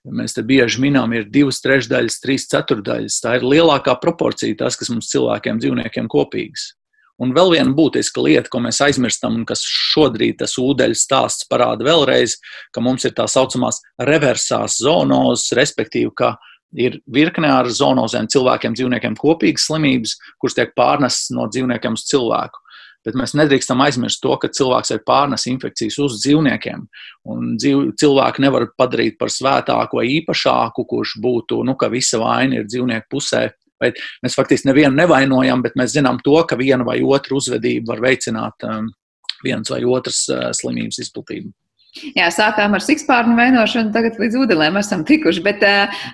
mēs 0.07 0.37
te 0.37 0.43
bieži 0.47 0.79
minām, 0.85 1.11
ir 1.17 1.25
divas 1.27 1.59
trešdaļas, 1.65 2.21
trīs 2.23 2.45
ceturdaļas. 2.51 3.17
Tā 3.25 3.39
ir 3.39 3.43
lielākā 3.43 3.97
proporcija 3.99 4.55
tas, 4.61 4.77
kas 4.79 4.93
mums 4.93 5.09
cilvēkiem, 5.11 5.59
dzīvniekiem 5.59 6.07
kopīgs. 6.11 6.69
Un 7.21 7.33
vēl 7.35 7.51
viena 7.53 7.75
būtiska 7.75 8.23
lieta, 8.23 8.49
ko 8.49 8.61
mēs 8.63 8.79
aizmirstam, 8.81 9.35
un 9.37 9.43
kas 9.45 9.61
šodien 9.67 10.37
tas 10.39 10.55
ūdeņu 10.59 10.97
stāsts 10.97 11.45
parāda 11.49 11.85
vēlreiz, 11.85 12.39
ka 12.73 12.81
mums 12.81 13.05
ir 13.05 13.13
tā 13.17 13.27
saucamās 13.29 13.83
reversās 14.01 14.79
zonozes, 14.81 15.51
respektīvi, 15.57 16.09
ka 16.17 16.33
ir 16.79 16.99
virkne 17.13 17.49
ar 17.51 17.69
zonozēm 17.69 18.27
cilvēkiem, 18.31 18.75
dzīvniekiem 18.77 19.15
kopīgas 19.19 19.67
slimības, 19.69 20.17
kuras 20.41 20.57
tiek 20.57 20.73
pārnestas 20.77 21.33
no 21.35 21.47
dzīvniekiem 21.51 21.97
uz 21.97 22.05
cilvēku. 22.09 22.59
Bet 23.03 23.17
mēs 23.19 23.33
nedrīkstam 23.35 23.81
aizmirst 23.83 24.21
to, 24.23 24.31
ka 24.39 24.47
cilvēks 24.47 24.93
var 24.93 25.01
pārnest 25.07 25.49
infekcijas 25.51 25.97
uz 26.05 26.21
dzīvniekiem. 26.23 26.85
Dzīv, 27.59 27.81
cilvēku 27.99 28.43
nevar 28.45 28.69
padarīt 28.79 29.17
par 29.19 29.31
svētāku 29.33 29.99
vai 29.99 30.05
īpašāku, 30.21 30.85
kurš 30.87 31.17
būtu, 31.23 31.59
nu, 31.67 31.75
ka 31.79 31.91
visa 31.91 32.21
vaina 32.21 32.61
ir 32.61 32.69
dzīvnieku 32.69 33.11
pusē. 33.11 33.49
Vai 33.83 33.91
mēs 34.23 34.37
faktiski 34.39 34.69
nevienu 34.69 34.95
nevainojam, 34.95 35.65
bet 35.65 35.75
mēs 35.79 35.97
zinām 35.97 36.21
to, 36.23 36.37
ka 36.47 36.55
viena 36.55 36.87
vai 36.87 37.01
otra 37.03 37.35
uzvedība 37.35 37.91
var 37.91 38.05
veicināt 38.05 38.63
um, 38.69 38.87
vienas 39.43 39.73
vai 39.73 39.81
otras 39.83 40.23
uh, 40.31 40.47
slimības 40.55 41.03
izplatību. 41.03 41.51
Jā, 41.93 42.25
sākām 42.33 42.73
ar 42.73 42.81
sikspārnu 42.81 43.35
vainošanu, 43.37 43.91
tagad 43.93 44.15
līdz 44.17 44.37
ūdeņiem 44.41 44.79
esam 44.79 45.03
tikuši. 45.05 45.43
Bet, 45.45 45.61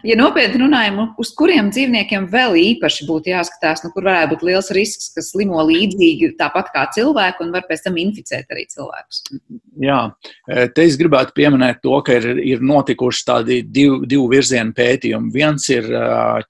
ja 0.04 0.16
nopietni 0.20 0.60
runājam, 0.60 0.98
uz 1.22 1.32
kuriem 1.40 1.70
dzīvniekiem 1.72 2.26
vēl 2.34 2.58
īpaši 2.60 3.08
būtu 3.08 3.32
jāskatās, 3.32 3.86
nu, 3.86 3.94
kur 3.94 4.04
varētu 4.10 4.34
būt 4.34 4.44
liels 4.50 4.72
risks, 4.76 5.08
ka 5.16 5.24
slimo 5.24 5.64
līdzīgi 5.70 6.34
tāpat 6.40 6.74
kā 6.74 6.84
cilvēki 6.98 7.46
un 7.46 7.54
var 7.56 7.64
pēc 7.70 7.86
tam 7.86 8.00
inficēt 8.02 8.52
arī 8.52 8.66
cilvēkus? 8.74 9.22
Jā, 9.80 10.02
te 10.76 10.84
es 10.84 10.98
gribētu 11.00 11.32
pieminēt 11.38 11.80
to, 11.86 11.96
ka 12.04 12.18
ir, 12.20 12.28
ir 12.44 12.66
notikuši 12.66 13.26
tādi 13.32 13.62
divu, 13.64 14.02
divu 14.04 14.28
virzienu 14.34 14.76
pētījumi. 14.76 15.32
Viens 15.32 15.70
ir 15.72 15.88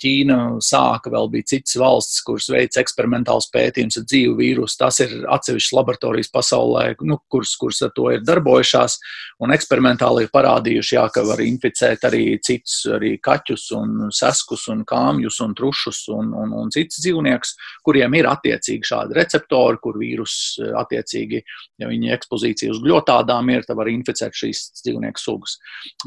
Ķīna, 0.02 0.39
sāka 0.65 1.13
vēl 1.13 1.30
bija 1.36 1.52
citas 1.54 1.78
valsts, 1.78 2.24
kuras 2.26 2.50
veids 2.50 2.82
eksperimentāls 2.82 3.52
pētījums 3.54 4.02
ar 4.02 4.10
dzīvu 4.10 4.36
vīrusu. 4.42 4.80
Tas 4.82 4.98
ir 5.06 5.13
atsevišķas 5.30 5.78
laboratorijas 5.78 6.34
pasaulē, 6.34 6.89
nu, 7.06 7.22
kuras, 7.30 7.54
kuras 7.62 7.86
ar 7.86 7.94
to 7.94 8.10
ir 8.15 8.26
darbojušās 8.26 8.98
un 9.43 9.53
eksperimentāli 9.55 10.25
ir 10.25 10.32
parādījuši, 10.34 10.95
jā, 10.95 11.05
ka 11.13 11.23
var 11.27 11.43
inficēt 11.43 12.05
arī 12.10 12.23
citus, 12.45 12.82
arī 12.95 13.15
kaķus, 13.23 13.65
un 13.77 14.10
seskus, 14.15 14.67
un 14.73 14.84
kāmjus, 14.88 15.39
un 15.45 15.55
trušus 15.58 16.01
un, 16.15 16.34
un, 16.38 16.55
un 16.63 16.73
citus 16.73 17.01
dzīvniekus, 17.03 17.55
kuriem 17.86 18.17
ir 18.19 18.29
attiecīgi 18.32 18.91
šādi 18.91 19.17
receptori, 19.19 19.82
kur 19.84 19.99
vīrus 20.01 20.36
attiecīgi, 20.82 21.43
ja 21.82 21.89
viņi 21.91 22.13
ekspozīcija 22.17 22.75
uz 22.75 22.84
gļotādām 22.84 23.53
ir, 23.55 23.65
tad 23.67 23.79
var 23.79 23.91
inficēt 23.91 24.36
šīs 24.36 24.65
dzīvnieku 24.84 25.21
sugas. 25.21 25.60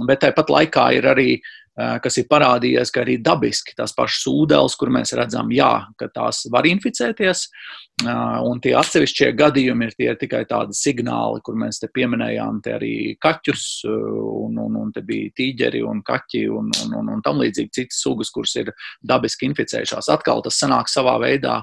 Bet 0.09 0.25
tāpat 0.27 0.53
laikā 0.53 0.91
ir 0.99 1.11
arī 1.13 1.31
Eh, 1.37 1.62
kas 2.03 2.19
ir 2.21 2.27
parādījies, 2.31 2.91
ka 2.93 3.03
arī 3.03 3.17
dabiski 3.23 3.75
tās 3.79 3.95
pašas 3.97 4.27
ūdeles, 4.31 4.77
kur 4.79 4.91
mēs 4.93 5.15
redzam, 5.19 5.51
jā, 5.55 5.71
ka 5.99 6.09
tās 6.13 6.45
var 6.53 6.67
inficēties, 6.69 7.45
eh, 8.05 8.39
un 8.49 8.61
tie 8.61 8.75
atsevišķie 8.79 9.31
gadījumi 9.39 9.89
ir 9.89 9.95
tie 9.99 10.11
tikai 10.21 10.43
tādi 10.51 10.77
signāli, 10.77 11.43
kur 11.45 11.57
mēs 11.59 11.81
te 11.83 11.89
pieminējām 11.93 12.63
te 12.65 12.77
arī 12.79 12.95
kaķus, 13.23 13.65
eh, 13.89 14.11
un, 14.45 14.59
un, 14.59 14.77
un 14.85 14.93
te 14.93 15.05
bija 15.07 15.31
tīģeri 15.39 15.85
un 15.87 16.03
kaķi 16.03 16.45
un, 16.51 16.71
un, 16.85 16.99
un, 17.01 17.15
un 17.17 17.23
tam 17.23 17.41
līdzīgi 17.43 17.75
citas 17.81 18.03
sugas, 18.03 18.31
kuras 18.31 18.55
ir 18.57 18.73
dabiski 19.03 19.49
inficējušās. 19.51 20.11
Atkal 20.13 20.43
tas 20.43 20.61
sanāk 20.61 20.93
savā 20.93 21.19
veidā 21.23 21.63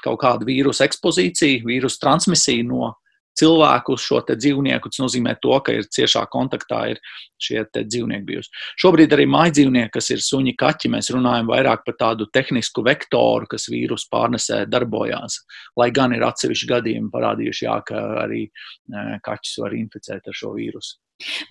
kaut 0.00 0.20
kādu 0.22 0.48
vīrusu 0.48 0.84
ekspozīciju, 0.86 1.66
vīrusu 1.68 2.00
transmisiju 2.00 2.66
no 2.70 2.94
cilvēku 3.40 3.96
uz 3.96 4.04
šo 4.04 4.20
dzīvnieku. 4.30 4.92
Tas 4.92 5.02
nozīmē, 5.02 5.36
to, 5.42 5.56
ka 5.64 5.74
ir 5.76 5.88
ciešā 5.88 6.26
kontaktā 6.32 6.82
ir 6.92 7.00
šie 7.40 7.64
dzīvnieki 7.72 8.26
bijusi. 8.28 8.52
Šobrīd 8.80 9.14
arī 9.16 9.26
mājdzīvnieki, 9.30 9.92
kas 9.96 10.10
ir 10.14 10.24
suņi, 10.24 10.54
kaķi, 10.60 10.92
mēs 10.92 11.10
runājam 11.14 11.50
vairāk 11.50 11.84
par 11.86 11.96
tādu 12.00 12.28
tehnisku 12.32 12.84
vektoru, 12.86 13.48
kas 13.50 13.68
vīrusu 13.72 14.10
pārnesē 14.12 14.64
darbojās. 14.70 15.40
Lai 15.80 15.90
gan 15.96 16.14
ir 16.16 16.26
atsevišķi 16.28 16.72
gadījumi 16.74 17.12
parādījuši, 17.14 17.66
jā, 17.66 17.78
ka 17.86 18.02
arī 18.24 18.42
e, 18.46 19.06
kaķis 19.24 19.62
var 19.64 19.76
inficēt 19.78 20.28
ar 20.28 20.36
šo 20.36 20.54
vīrusu. 20.58 20.98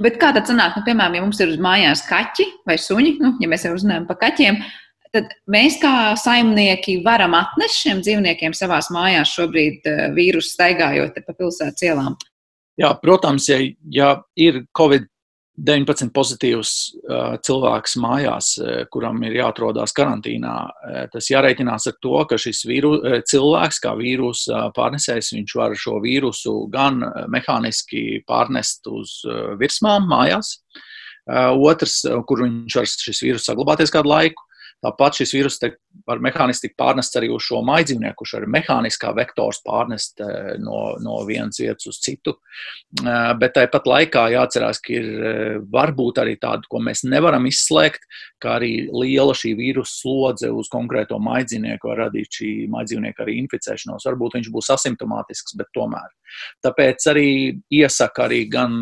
Bet 0.02 0.18
kā 0.22 0.32
tad 0.34 0.50
sanāk, 0.50 0.78
nu, 0.80 0.86
piemēram, 0.86 1.18
ja 1.18 1.24
mums 1.26 1.42
ir 1.46 1.58
mājās 1.62 2.02
kaķi 2.10 2.48
vai 2.70 2.78
suņi, 2.82 3.18
nu, 3.22 3.36
ja 3.42 3.50
mēs 3.52 3.68
jau 3.68 3.76
runājam 3.76 4.08
par 4.10 4.18
kaķiem, 4.24 4.62
tad 4.62 4.89
mēs 5.50 5.80
kā 5.82 5.94
saimnieki 6.20 7.00
varam 7.06 7.36
atnest 7.38 7.82
šiem 7.84 8.02
dzīvniekiem 8.06 8.56
savās 8.58 8.92
mājās 8.94 9.36
šobrīd 9.38 9.88
eh, 9.90 10.02
vīrusu 10.16 10.54
staigājot 10.54 11.22
pa 11.26 11.38
pilsētas 11.38 11.88
ielām? 11.88 12.18
Jā, 12.80 12.94
protams, 13.02 13.50
ja, 13.50 13.60
ja 13.92 14.12
ir 14.40 14.64
Covid 14.78 15.10
19 15.60 16.14
pozitīvs 16.16 16.70
uh, 16.72 17.34
cilvēks 17.44 17.98
mājās, 18.00 18.54
uh, 18.62 18.70
kuram 18.94 19.18
ir 19.28 19.36
jāatrodas 19.36 19.92
karantīnā. 19.98 20.54
Uh, 20.70 21.02
tas 21.12 21.28
jārēķinās 21.28 21.90
ar 21.92 21.98
to, 22.00 22.14
ka 22.30 22.40
šis 22.40 22.62
vīru, 22.70 22.94
cilvēks, 23.28 23.82
kā 23.84 23.92
vīrusu 24.00 24.56
pārnesējs, 24.78 25.34
viņš 25.36 25.56
var 25.60 25.76
šo 25.76 25.98
vīrusu 26.06 26.56
gan 26.72 27.04
mehāniski 27.34 28.22
pārnest 28.30 28.88
uz 28.88 29.20
virsmām 29.60 30.08
mājās. 30.08 30.56
Otrs, 31.30 32.02
kur 32.26 32.46
viņš 32.46 32.78
var 32.80 32.88
šis 32.90 33.20
vīrus 33.22 33.44
saglabāties 33.46 33.92
kādu 33.94 34.10
laiku, 34.10 34.48
Tāpat 34.80 35.18
šis 35.20 35.34
vīrus 35.36 35.58
var 36.08 36.22
mehāniski 36.24 36.70
tikt 36.70 36.78
pārnests 36.80 37.18
arī 37.20 37.28
uz 37.34 37.44
šo 37.44 37.60
maidzīvnieku, 37.68 38.22
kurš 38.22 38.36
ir 38.38 38.46
mehāniskā 38.52 39.12
vektors 39.18 39.60
pārnest 39.66 40.22
eh, 40.24 40.54
no, 40.64 40.96
no 41.04 41.18
vienas 41.28 41.60
vietas 41.60 41.90
uz 41.92 42.00
citu. 42.04 42.38
Eh, 43.04 43.32
bet 43.42 43.58
tāpat 43.58 43.90
laikā 43.92 44.24
jāatcerās, 44.36 44.80
ka 44.86 44.94
ir 44.96 45.10
eh, 45.10 45.58
varbūt 45.74 46.22
arī 46.24 46.38
tāda, 46.40 46.64
ko 46.72 46.80
mēs 46.86 47.04
nevaram 47.04 47.50
izslēgt, 47.50 48.08
kā 48.40 48.56
arī 48.62 48.72
liela 48.88 49.36
šī 49.36 49.52
vīrusu 49.60 50.00
slodze 50.00 50.52
uz 50.56 50.72
konkrēto 50.72 51.20
maidzīvnieku 51.28 51.92
var 51.92 52.06
radīt 52.06 52.40
šī 52.40 52.52
maidzīvnieka 52.72 53.26
arī 53.26 53.40
inficēšanos. 53.44 54.08
Varbūt 54.08 54.40
viņš 54.40 54.52
būs 54.56 54.72
asimptomātisks, 54.78 55.58
bet 55.60 55.74
tomēr. 55.76 56.08
Tāpēc 56.64 57.10
arī 57.12 57.30
iesaka 57.82 58.30
arī 58.30 58.46
gan 58.52 58.80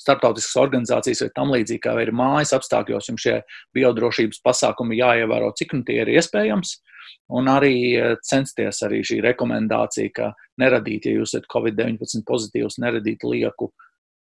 starptautiskas 0.00 0.58
organizācijas 0.62 1.24
vai 1.24 1.30
tam 1.36 1.52
līdzīgi, 1.54 1.82
kā 1.84 1.94
ir 2.02 2.12
mājas 2.16 2.54
apstākļos, 2.56 3.10
jums 3.10 3.24
šie 3.24 3.36
biodrošības 3.76 4.42
pasākumi 4.44 5.00
jāievēro, 5.00 5.52
cik 5.58 5.76
nu 5.78 5.86
tie 5.88 6.02
ir 6.04 6.12
iespējams. 6.16 6.76
Un 7.32 7.48
arī 7.50 7.74
eh, 7.96 8.14
censties 8.26 8.82
arī 8.86 9.02
šī 9.06 9.20
rekomendācija, 9.24 10.12
ka 10.14 10.30
neradīt, 10.60 11.08
ja 11.08 11.18
jūs 11.18 11.34
esat 11.34 11.48
Covid-19 11.52 12.24
pozitīvs, 12.28 12.78
neradīt 12.82 13.26
lieku 13.26 13.72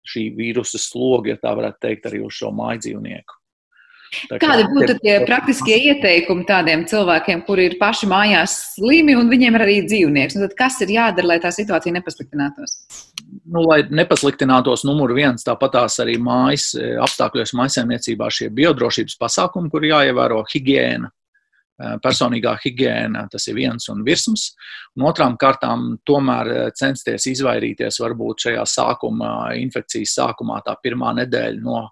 šī 0.07 0.29
vīrusa 0.37 0.79
slogu, 0.81 1.33
ja 1.33 1.41
tā 1.41 1.55
varētu 1.59 1.83
teikt, 1.83 2.07
arī 2.11 2.23
uz 2.27 2.37
šo 2.39 2.53
māju 2.55 2.85
dzīvnieku. 2.85 3.43
Kā, 4.31 4.39
Kādi 4.39 4.67
būtu 4.71 4.95
tie 5.03 5.17
praktiskie 5.27 5.77
ieteikumi 5.91 6.47
tādiem 6.47 6.85
cilvēkiem, 6.89 7.43
kuri 7.47 7.67
ir 7.71 7.75
paši 7.81 8.09
mājās 8.11 8.55
slimi 8.77 9.17
un 9.19 9.31
viņiem 9.33 9.59
ir 9.59 9.65
arī 9.65 9.77
dzīvnieks? 9.89 10.39
Nu, 10.39 10.49
kas 10.59 10.79
ir 10.87 10.95
jādara, 10.95 11.33
lai 11.33 11.39
tā 11.43 11.51
situācija 11.55 11.95
nepasliktinātos? 11.97 12.79
Nu, 13.47 13.63
lai 13.63 13.85
nepasliktinātos, 13.95 14.83
numur 14.89 15.13
viens, 15.15 15.45
tāpat 15.47 15.77
tās 15.77 16.01
arī 16.03 16.17
mājas 16.19 16.73
e, 16.75 16.97
apstākļos, 17.03 17.53
maisaimniecībā 17.55 18.27
šie 18.33 18.49
biodrošības 18.55 19.15
pasākumi, 19.21 19.71
kur 19.71 19.87
jāievēro 19.87 20.41
higiēna, 20.51 21.11
e, 21.11 21.93
personīgā 22.03 22.57
higiēna, 22.65 23.27
tas 23.31 23.47
ir 23.47 23.59
viens 23.61 23.87
un 23.93 24.03
virsmas. 24.07 24.49
Un 24.99 25.07
otrām 25.07 25.37
kārtām 25.39 25.93
tomēr 26.09 26.51
e, 26.51 26.59
censties 26.75 27.29
izvairīties 27.37 28.01
varbūt 28.03 28.49
šajā 28.49 28.67
sākuma, 28.73 29.31
infekcijas 29.63 30.17
sākumā, 30.19 30.59
tā 30.67 30.75
pirmā 30.83 31.15
nedēļa 31.21 31.63
no 31.63 31.85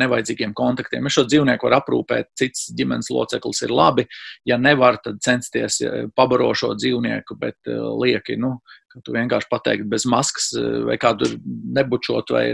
nevajadzīgiem 0.00 0.54
kontaktiem. 0.56 1.06
Ja 1.06 1.14
šo 1.14 1.26
dzīvnieku 1.28 1.68
var 1.68 1.78
aprūpēt, 1.80 2.32
cits 2.38 2.68
ģimenes 2.76 3.10
loceklis 3.12 3.64
ir 3.66 3.74
labi. 3.74 4.06
Ja 4.48 4.58
nevar, 4.60 5.00
tad 5.04 5.22
censties 5.24 5.80
pabaro 6.16 6.52
šo 6.56 6.74
dzīvnieku, 6.78 7.38
bet 7.40 7.70
lieki, 7.70 8.38
nu, 8.40 8.56
ka 8.90 9.00
tu 9.06 9.14
vienkārši 9.14 9.48
pateikt 9.50 9.86
bez 9.90 10.04
maskas 10.10 10.50
vai 10.86 10.96
kādu 11.00 11.28
nebučot, 11.76 12.32
vai, 12.34 12.44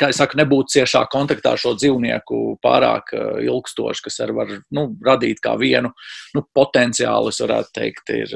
kā 0.00 0.10
es 0.10 0.18
saku, 0.18 0.38
nebūt 0.40 0.72
ciešā 0.74 1.04
kontaktā 1.12 1.54
ar 1.54 1.62
šo 1.62 1.74
dzīvnieku 1.78 2.40
pārāk 2.64 3.14
ilgstoši, 3.44 4.04
kas 4.08 4.18
var 4.34 4.50
nu, 4.74 4.88
radīt 5.06 5.42
kā 5.44 5.54
vienu 5.60 5.92
nu, 6.34 6.44
potenciālu, 6.56 7.30
es 7.30 7.40
varētu 7.44 7.74
teikt, 7.78 8.10
ir 8.14 8.34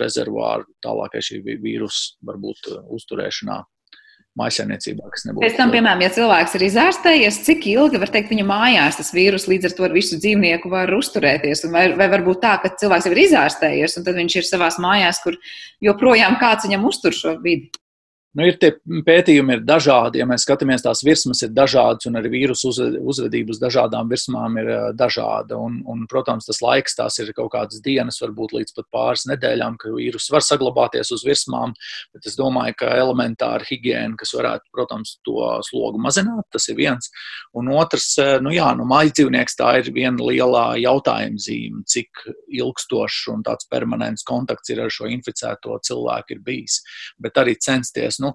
rezervāru 0.00 0.68
tālākai 0.84 1.24
šī 1.24 1.40
vīrusu 1.48 2.18
varbūt 2.28 2.72
uzturēšanā 2.98 3.62
mājsaimniecībā, 4.38 5.08
kas 5.12 5.26
nebūtu. 5.26 5.44
Pēc 5.44 5.58
tam, 5.58 5.72
piemēram, 5.74 6.04
ja 6.04 6.10
cilvēks 6.14 6.56
ir 6.58 6.64
izārstējies, 6.68 7.40
cik 7.46 7.66
ilgi 7.72 8.00
var 8.02 8.12
teikt 8.14 8.32
viņa 8.34 8.46
mājās 8.48 9.00
tas 9.00 9.12
vīrus 9.16 9.48
līdz 9.50 9.70
ar 9.70 9.76
to 9.78 9.88
ar 9.88 9.96
visu 9.96 10.20
dzīvnieku 10.20 10.70
var 10.72 10.92
uzturēties? 10.96 11.66
Vai, 11.74 11.88
vai 11.98 12.08
varbūt 12.14 12.42
tā, 12.44 12.54
ka 12.62 12.72
cilvēks 12.80 13.08
jau 13.08 13.14
ir 13.14 13.24
izārstējies 13.26 13.98
un 13.98 14.06
tad 14.08 14.18
viņš 14.20 14.38
ir 14.40 14.48
savās 14.48 14.78
mājās, 14.82 15.20
kur 15.24 15.38
joprojām 15.84 16.38
kāds 16.40 16.68
viņam 16.68 16.88
uztur 16.88 17.16
šo 17.16 17.36
vidi? 17.44 17.72
Nu, 18.36 18.44
ir 18.44 18.58
tie 18.60 18.74
pētījumi 19.06 19.54
ir 19.56 19.62
dažādi. 19.64 20.20
Ja 20.20 20.26
mēs 20.28 20.44
skatāmies, 20.44 20.82
tās 20.84 21.00
virsmas 21.06 21.40
ir 21.46 21.52
dažādas, 21.56 22.04
un 22.10 22.18
arī 22.20 22.28
vīrusu 22.34 22.74
uzvedība 23.00 23.54
uz 23.54 23.60
dažādām 23.62 24.10
virsmām 24.10 24.58
ir 24.60 24.68
dažāda. 24.98 25.56
Un, 25.56 25.78
un, 25.88 26.02
protams, 26.10 26.44
tas 26.44 26.60
laiks 26.60 26.98
tās 26.98 27.16
ir 27.22 27.32
kaut 27.36 27.54
kādas 27.54 27.80
dienas, 27.84 28.20
varbūt 28.20 28.52
līdz 28.58 28.74
pat 28.76 28.88
pāris 28.92 29.24
nedēļām, 29.30 29.78
ka 29.80 29.94
vīrus 29.94 30.28
var 30.34 30.44
saglabāties 30.44 31.12
uz 31.16 31.24
virsmām. 31.24 31.72
Bet 32.12 32.28
es 32.28 32.36
domāju, 32.36 32.76
ka 32.82 32.90
elementāra 33.00 33.64
higiēna, 33.64 34.18
kas 34.20 34.34
varētu, 34.36 34.68
protams, 34.76 35.14
to 35.24 35.48
slogu 35.70 36.02
mazināt, 36.04 36.44
tas 36.52 36.68
ir 36.68 36.76
viens. 36.76 37.08
Un 37.56 37.72
otrs, 37.72 38.10
nu 38.44 38.52
jā, 38.52 38.68
nu, 38.76 38.84
mājas 38.92 39.16
dzīvnieks 39.16 39.56
tā 39.56 39.72
ir 39.80 39.90
viena 39.96 40.28
liela 40.28 40.66
jautājuma 40.76 41.40
zīme, 41.40 41.80
cik 41.88 42.28
ilgstošs 42.60 43.32
un 43.32 43.40
tāds 43.48 43.72
permanents 43.72 44.26
kontakts 44.28 44.68
ir 44.76 44.84
ar 44.84 44.92
šo 44.92 45.08
inficēto 45.08 45.80
cilvēku 45.88 46.36
ir 46.36 46.44
bijis. 46.44 46.82
Bet 47.16 47.40
arī 47.40 47.56
censties 47.56 48.17
nu, 48.24 48.32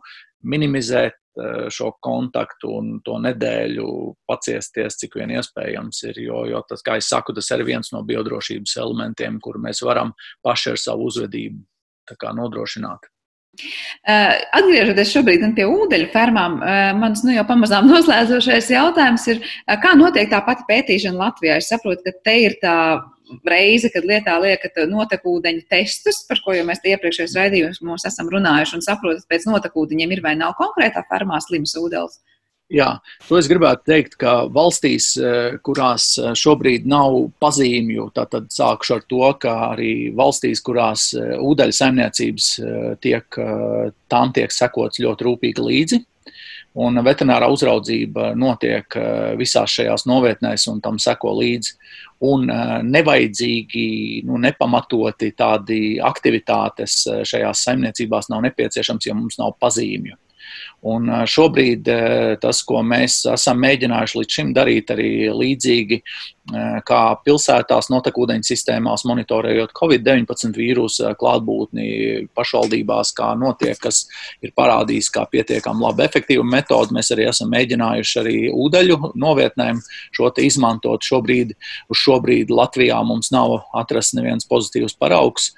minimizēt 0.49 1.15
eh, 1.15 1.67
šo 1.73 1.93
kontaktu 2.03 2.71
un 2.79 2.91
to 3.05 3.17
nedēļu 3.23 3.87
paciesties, 4.29 4.99
cik 5.03 5.19
vien 5.21 5.35
iespējams 5.37 6.03
ir. 6.09 6.21
Jo, 6.27 6.43
jo 6.49 6.63
tas, 6.69 6.83
kā 6.85 6.97
jau 6.99 7.07
saku, 7.09 7.35
tas 7.37 7.51
ir 7.55 7.65
viens 7.67 7.93
no 7.95 8.03
biodrošības 8.07 8.77
elementiem, 8.83 9.39
kur 9.43 9.61
mēs 9.61 9.83
varam 9.85 10.15
paši 10.45 10.73
ar 10.75 10.83
savu 10.87 11.09
uzvedību 11.11 11.63
nodrošināt. 12.35 13.12
Eh, 13.53 14.35
atgriežoties 14.57 15.11
šobrīd 15.13 15.43
pie 15.53 15.65
ūdeņu 15.69 16.07
fermām, 16.13 16.55
eh, 16.65 16.87
mans 16.97 17.21
nu, 17.25 17.35
jau 17.35 17.43
pamazām 17.45 17.85
noslēdzošais 17.91 18.71
jautājums 18.73 19.27
ir, 19.29 19.43
kā 19.83 19.93
notiek 19.99 20.31
tā 20.31 20.39
pati 20.45 20.65
pētīšana 20.69 21.21
Latvijā? 21.27 21.59
Es 21.61 21.69
saprotu, 21.69 22.01
ka 22.07 22.15
te 22.25 22.37
ir 22.47 22.57
tā 22.63 22.77
reize, 23.47 23.89
kad 23.93 24.05
lietā 24.09 24.35
liekat 24.41 24.83
notekūdeņu 24.89 25.67
testus, 25.69 26.23
par 26.27 26.41
ko 26.43 26.57
jau 26.57 26.65
mēs 26.67 26.81
iepriekšējos 26.81 27.37
raidījumos 27.39 28.05
esam 28.09 28.29
runājuši, 28.33 28.79
un 28.79 28.85
saprotat, 28.85 29.25
pēc 29.29 29.47
notekūdeņiem 29.49 30.17
ir 30.17 30.21
vai 30.25 30.35
nav 30.39 30.57
konkrētā 30.59 31.05
fermā 31.09 31.39
slims 31.45 31.77
ūdens. 31.79 32.19
Jā, 32.73 32.87
to 33.27 33.37
es 33.37 33.45
gribētu 33.45 33.85
teikt, 33.85 34.15
ka 34.17 34.47
valstīs, 34.49 35.11
eh, 35.21 35.59
kurās 35.61 36.07
eh, 36.17 36.31
šobrīd 36.33 36.87
nav 36.89 37.19
pazīmju, 37.43 38.07
tad 38.17 38.33
sākšu 38.49 38.95
ar 38.95 39.03
to, 39.05 39.27
ka 39.43 39.53
arī 39.67 40.09
valstīs, 40.17 40.63
kurās 40.65 41.11
eh, 41.13 41.35
ūdeņu 41.37 41.75
saimniecības 41.77 42.47
tiek, 43.03 43.37
tām 44.09 44.33
tiek 44.33 44.51
sekots 44.53 45.01
ļoti 45.03 45.27
rūpīgi 45.27 45.67
līdzi. 45.67 46.01
Un 46.81 46.97
veterinārā 47.05 47.45
uzraudzība 47.53 48.31
notiek 48.33 48.95
visās 49.37 49.75
šajās 49.77 50.07
novietnēs, 50.09 50.65
un 50.71 50.79
tam 50.81 50.97
seko 50.97 51.35
līdzi 51.37 51.75
un 52.25 52.49
nevajadzīgi, 52.89 53.85
nu, 54.25 54.39
nepamatoti 54.41 55.29
tādi 55.37 55.83
aktivitātes 56.01 57.03
šajās 57.29 57.67
saimniecībās 57.67 58.33
nav 58.33 58.41
nepieciešams, 58.47 59.05
ja 59.05 59.13
mums 59.13 59.37
nav 59.37 59.53
pazīmju. 59.61 60.17
Un 60.83 61.07
šobrīd 61.29 61.87
tas, 62.43 62.59
ko 62.67 62.81
mēs 62.83 63.21
esam 63.31 63.61
mēģinājuši 63.63 64.19
līdz 64.19 64.37
šim 64.37 64.49
darīt, 64.55 64.91
arī 64.91 65.11
līdzīgi 65.31 66.01
kā 66.83 67.01
pilsētās 67.23 67.87
notekūdeņu 67.87 68.43
sistēmās, 68.43 69.05
monitorējot 69.07 69.71
Covid-19 69.77 70.57
vīrusu 70.59 71.13
klātbūtni 71.19 71.85
pašvaldībās, 72.35 73.13
kā 73.15 73.29
notiek, 73.39 73.79
kas 73.79 74.01
ir 74.43 74.51
parādījis 74.57 75.07
kā 75.15 75.23
pietiekami 75.31 75.85
labi 75.85 76.03
efektīvu 76.03 76.43
metodu. 76.43 76.97
Mēs 76.97 77.13
arī 77.15 77.29
esam 77.31 77.51
mēģinājuši 77.53 78.19
arī 78.19 78.35
ūdeļu 78.51 78.99
novietnēm 79.23 79.79
šo 80.11 80.33
izmantot. 80.43 81.07
Šobrīd, 81.07 81.55
uz 81.87 82.03
šobrīd 82.03 82.51
Latvijā 82.51 82.99
mums 83.07 83.31
nav 83.31 83.61
atrasts 83.71 84.17
neviens 84.19 84.47
pozitīvs 84.49 84.99
paraugs. 84.99 85.53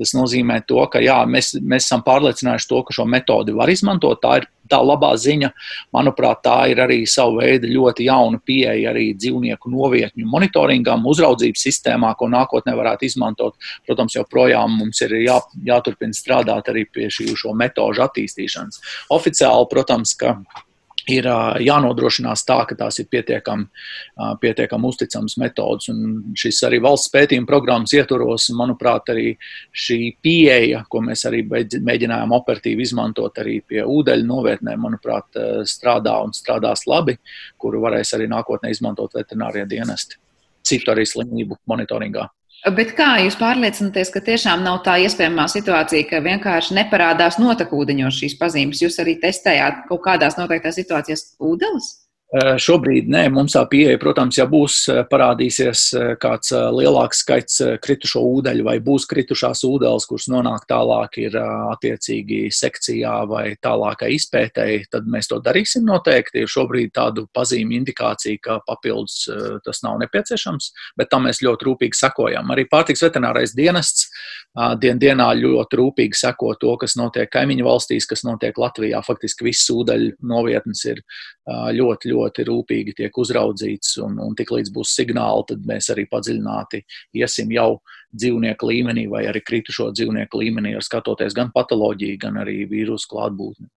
Tas 0.00 0.14
nozīmē, 0.16 0.62
to, 0.64 0.80
ka 0.88 1.02
jā, 1.04 1.18
mēs, 1.28 1.52
mēs 1.60 1.84
esam 1.84 2.00
pārliecinājuši 2.06 2.68
to, 2.70 2.78
ka 2.88 2.96
šo 2.96 3.04
metodi 3.04 3.52
var 3.56 3.68
izmantot. 3.68 4.22
Tā 4.22 4.38
ir 4.40 4.46
tā 4.70 4.78
labā 4.80 5.10
ziņa. 5.20 5.50
Manuprāt, 5.96 6.40
tā 6.46 6.56
ir 6.72 6.80
arī 6.80 7.02
sava 7.10 7.42
veida 7.42 7.68
ļoti 7.68 8.06
jauna 8.06 8.40
pieeja 8.46 8.94
arī 8.94 9.10
dzīvnieku 9.18 9.72
novietņu 9.72 10.28
monitoringam, 10.30 11.04
uzraudzības 11.10 11.66
sistēmā, 11.66 12.14
ko 12.16 12.30
nākotnē 12.32 12.76
varētu 12.78 13.08
izmantot. 13.10 13.58
Protams, 13.88 14.16
joprojām 14.16 14.78
mums 14.80 15.02
ir 15.04 15.18
jā, 15.24 15.36
jāturpina 15.68 16.16
strādāt 16.16 16.72
arī 16.72 16.86
pie 16.88 17.10
šī 17.12 17.34
metožu 17.60 18.06
attīstīšanas. 18.06 18.80
Oficiāli, 19.12 19.70
protams, 19.70 20.16
ka 20.16 20.38
ir 21.10 21.26
jānodrošinās 21.64 22.44
tā, 22.48 22.58
ka 22.68 22.76
tās 22.78 23.00
ir 23.02 23.08
pietiekami 23.10 23.66
pietiekam 24.40 24.86
uzticamas 24.88 25.36
metodas. 25.40 25.90
Un 25.92 26.34
šis 26.38 26.62
arī 26.68 26.80
valsts 26.84 27.12
pētījuma 27.14 27.48
programmas 27.48 27.94
ietvaros, 27.96 28.48
manuprāt, 28.56 29.12
arī 29.12 29.34
šī 29.72 30.00
pieeja, 30.22 30.84
ko 30.90 31.04
mēs 31.06 31.26
arī 31.30 31.42
mēģinājām 31.50 32.34
operatīvi 32.40 32.86
izmantot 32.86 33.38
arī 33.42 33.60
pie 33.66 33.84
ūdeņu 33.84 34.26
novietnēm, 34.30 34.80
manuprāt, 34.86 35.40
strādā 35.68 36.16
un 36.24 36.34
strādās 36.36 36.86
labi, 36.90 37.18
kuru 37.60 37.82
varēs 37.84 38.16
arī 38.16 38.30
nākotnē 38.30 38.72
izmantot 38.72 39.14
veterinārie 39.18 39.66
dienesti 39.70 40.20
citu 40.66 40.92
arī 40.92 41.06
slimību 41.08 41.58
monitoringā. 41.70 42.26
Bet 42.68 42.90
kā 42.92 43.14
jūs 43.24 43.38
pārliecināties, 43.40 44.10
ka 44.12 44.20
tiešām 44.20 44.60
nav 44.60 44.82
tā 44.84 44.98
iespējamā 45.00 45.46
situācija, 45.48 46.04
ka 46.10 46.18
vienkārši 46.20 46.76
neparādās 46.76 47.38
notekūdeņos 47.40 48.18
šīs 48.20 48.36
pazīmes? 48.36 48.82
Jūs 48.84 49.00
arī 49.00 49.14
testējāt 49.22 49.86
kaut 49.88 50.02
kādās 50.04 50.36
noteiktās 50.36 50.76
situācijās 50.76 51.24
ūdenes? 51.40 51.88
Šobrīd 52.30 53.08
nē, 53.10 53.24
mums 53.34 53.56
tā 53.56 53.64
pieeja, 53.66 53.98
protams, 53.98 54.36
ja 54.38 54.44
būs 54.46 54.84
parādīsies 55.10 55.80
kāds 56.22 56.52
lielāks 56.54 57.24
skaits 57.24 57.56
kritušo 57.82 58.20
ūdeņu 58.22 58.62
vai 58.68 58.76
būs 58.86 59.02
kritušās 59.10 59.64
ūdeles, 59.66 60.06
kuras 60.06 60.28
nonāk 60.30 60.62
tālāk 60.70 61.18
ir 61.24 61.34
attiecīgi 61.42 62.44
sekcijā 62.54 63.16
vai 63.26 63.56
tālākai 63.58 64.12
izpētēji, 64.14 64.84
tad 64.94 65.08
mēs 65.10 65.26
to 65.32 65.40
darīsim 65.42 65.82
noteikti. 65.88 66.44
Šobrīd 66.46 66.92
tādu 66.94 67.26
pazīmi 67.34 67.80
indikācija, 67.80 68.38
ka 68.46 68.60
papildus 68.62 69.24
tas 69.66 69.82
nav 69.82 69.98
nepieciešams, 70.04 70.70
bet 71.02 71.10
tam 71.10 71.26
mēs 71.26 71.42
ļoti 71.42 71.66
rūpīgi 71.66 71.98
sekojam. 71.98 72.54
Arī 72.54 72.68
pārtiks 72.70 73.02
veterinārais 73.08 73.56
dienests 73.58 74.06
dien 74.78 75.02
dienā 75.02 75.32
ļoti 75.34 75.82
rūpīgi 75.82 76.22
seko 76.22 76.54
to, 76.62 76.78
kas 76.78 76.94
notiek 76.94 77.26
kaimiņu 77.34 77.66
valstīs, 77.66 78.06
kas 78.06 78.22
notiek 78.22 78.54
Latvijā. 78.54 79.02
Faktiski 79.02 79.50
viss 79.50 79.66
ūdeņu 79.74 80.14
novietnes 80.30 80.86
ir 80.94 81.02
ļoti, 81.50 82.14
ļoti 82.14 82.19
ļoti 82.20 82.46
rūpīgi 82.48 82.96
tiek 83.02 83.18
uzraudzīts, 83.18 83.96
un, 84.04 84.20
un 84.20 84.36
tik 84.38 84.52
līdz 84.54 84.72
būs 84.74 84.94
signāli, 85.00 85.48
tad 85.48 85.66
mēs 85.66 85.90
arī 85.94 86.06
padziļināti 86.10 86.84
iesim 87.20 87.50
jau 87.56 87.80
dzīvnieku 88.12 88.70
līmenī 88.70 89.08
vai 89.10 89.26
arī 89.30 89.42
kritušo 89.46 89.90
dzīvnieku 89.96 90.40
līmenī, 90.44 90.76
ar 90.76 90.86
skatoties 90.86 91.36
gan 91.36 91.52
patoloģiju, 91.54 92.22
gan 92.22 92.40
arī 92.44 92.64
vīrusu 92.70 93.10
klātbūtni. 93.12 93.70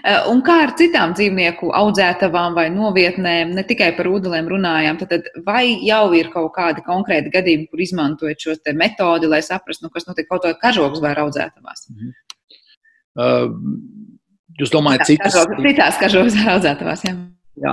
Eh, 0.00 0.22
un 0.32 0.40
kā 0.44 0.54
ar 0.64 0.70
citām 0.80 1.12
dzīvnieku 1.16 1.68
audzētavām 1.76 2.54
vai 2.56 2.68
novietnēm, 2.72 3.52
ne 3.56 3.64
tikai 3.68 3.90
par 3.98 4.08
ūdelēm 4.08 4.48
runājām, 4.48 4.96
tad 5.02 5.28
vai 5.44 5.76
jau 5.84 6.06
ir 6.16 6.30
kaut 6.32 6.54
kādi 6.56 6.84
konkrēti 6.86 7.32
gadījumi, 7.34 7.68
kur 7.68 7.82
izmantojat 7.84 8.46
šo 8.46 8.56
metodi, 8.78 9.28
lai 9.28 9.42
saprastu, 9.44 9.84
nu, 9.84 9.92
kas 9.92 10.08
notiek 10.08 10.28
kaut 10.30 10.46
kādā 10.46 10.56
kažoks 10.62 11.04
vai 11.04 11.12
audzētavās? 11.20 11.84
Mm 11.90 11.98
-hmm. 12.00 12.12
uh, 13.20 13.52
Jūs 14.58 14.72
domājat, 14.74 15.08
citas? 15.08 15.36
Citās 15.62 15.98
kažokas 16.00 16.38
audzētavās, 16.56 17.04
jā. 17.08 17.16
Jā, 17.58 17.72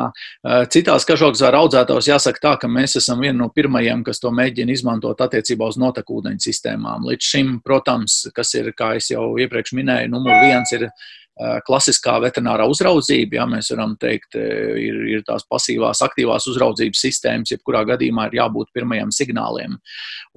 citās 0.74 1.04
kažokas 1.06 1.44
var 1.46 1.60
audzētājos 1.60 2.08
jāsaka 2.10 2.42
tā, 2.42 2.54
ka 2.64 2.70
mēs 2.72 2.98
esam 2.98 3.20
vieni 3.22 3.38
no 3.38 3.52
pirmajiem, 3.54 4.02
kas 4.08 4.18
to 4.18 4.32
mēģina 4.34 4.74
izmantot 4.74 5.20
attiecībā 5.22 5.68
uz 5.70 5.78
notekūdeņu 5.78 6.42
sistēmām. 6.42 7.06
Līdz 7.06 7.28
šim, 7.30 7.52
protams, 7.62 8.24
kas 8.34 8.56
ir, 8.58 8.72
kā 8.74 8.96
jau 8.98 9.28
iepriekš 9.38 9.76
minēju, 9.78 10.10
numur 10.16 10.42
viens 10.42 10.74
ir 10.74 10.88
Eh, 10.88 11.25
klasiskā 11.36 12.16
veterinārā 12.24 12.64
uzraudzība, 12.72 13.42
ja 13.42 13.46
mēs 13.50 13.68
varam 13.74 13.98
teikt, 14.00 14.38
eh, 14.40 14.78
ir, 14.80 15.00
ir 15.18 15.24
tās 15.28 15.44
pasīvās, 15.44 16.00
aktīvās 16.06 16.48
uzraudzības 16.48 17.02
sistēmas, 17.04 17.52
jebkurā 17.52 17.84
gadījumā 17.90 18.30
ir 18.30 18.38
jābūt 18.40 18.72
pirmajiem 18.74 19.12
signāliem. 19.12 19.76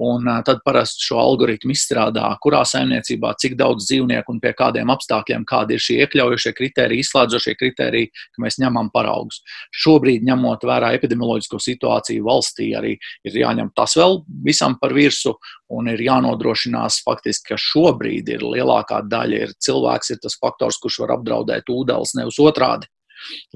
Un 0.02 0.26
eh, 0.26 0.40
tad 0.42 0.58
parasti 0.66 1.06
šo 1.06 1.20
algoritmu 1.22 1.70
izstrādā, 1.70 2.26
kurā 2.42 2.64
saimniecībā, 2.66 3.30
cik 3.38 3.54
daudz 3.60 3.86
dzīvnieku 3.86 4.34
un 4.34 4.40
pie 4.42 4.52
kādiem 4.58 4.90
apstākļiem, 4.90 5.46
kādi 5.46 5.78
ir 5.78 5.84
šie 5.84 6.00
iekļaujošie 6.02 6.54
kriteriji, 6.58 7.06
izslēdzošie 7.06 7.54
kriteriji, 7.60 8.10
ka 8.34 8.42
mēs 8.42 8.58
ņemam 8.58 8.90
paraugus. 8.90 9.44
Šobrīd, 9.70 10.26
ņemot 10.26 10.66
vērā 10.66 10.90
epidemioloģisko 10.98 11.62
situāciju 11.62 12.26
valstī, 12.26 12.72
arī 12.74 12.96
ir 13.22 13.38
jāņem 13.44 13.70
tas 13.78 13.94
vēl 13.94 14.24
visam 14.42 14.74
par 14.82 14.96
virsu 14.98 15.36
un 15.74 15.88
ir 15.92 16.00
jānodrošinās 16.00 17.02
faktiski, 17.04 17.52
ka 17.52 17.58
šobrīd 17.60 18.30
ir 18.32 18.44
lielākā 18.44 19.02
daļa 19.08 19.42
ir 19.46 19.56
cilvēks, 19.64 20.14
ir 20.14 20.22
tas 20.22 20.38
faktors, 20.40 20.80
kurš 20.80 21.02
var 21.04 21.18
apdraudēt 21.18 21.68
ūdens, 21.72 22.14
nevis 22.18 22.40
otrādi. 22.42 22.88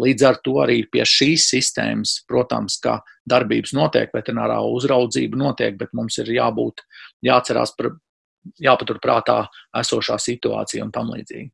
Līdz 0.02 0.24
ar 0.26 0.38
to 0.44 0.56
arī 0.64 0.80
pie 0.90 1.04
šīs 1.06 1.46
sistēmas, 1.52 2.16
protams, 2.28 2.80
ka 2.82 2.98
darbības 3.30 3.74
notiek, 3.78 4.10
veterinārā 4.14 4.58
uzraudzība 4.66 5.38
notiek, 5.38 5.76
bet 5.78 5.92
mums 5.94 6.18
ir 6.18 6.32
jābūt, 6.34 6.82
jāatcerās 7.24 7.74
par, 7.78 7.92
jāpaturprātā 8.62 9.44
esošā 9.78 10.18
situācija 10.20 10.84
un 10.84 10.90
tam 10.94 11.12
līdzīgi. 11.14 11.52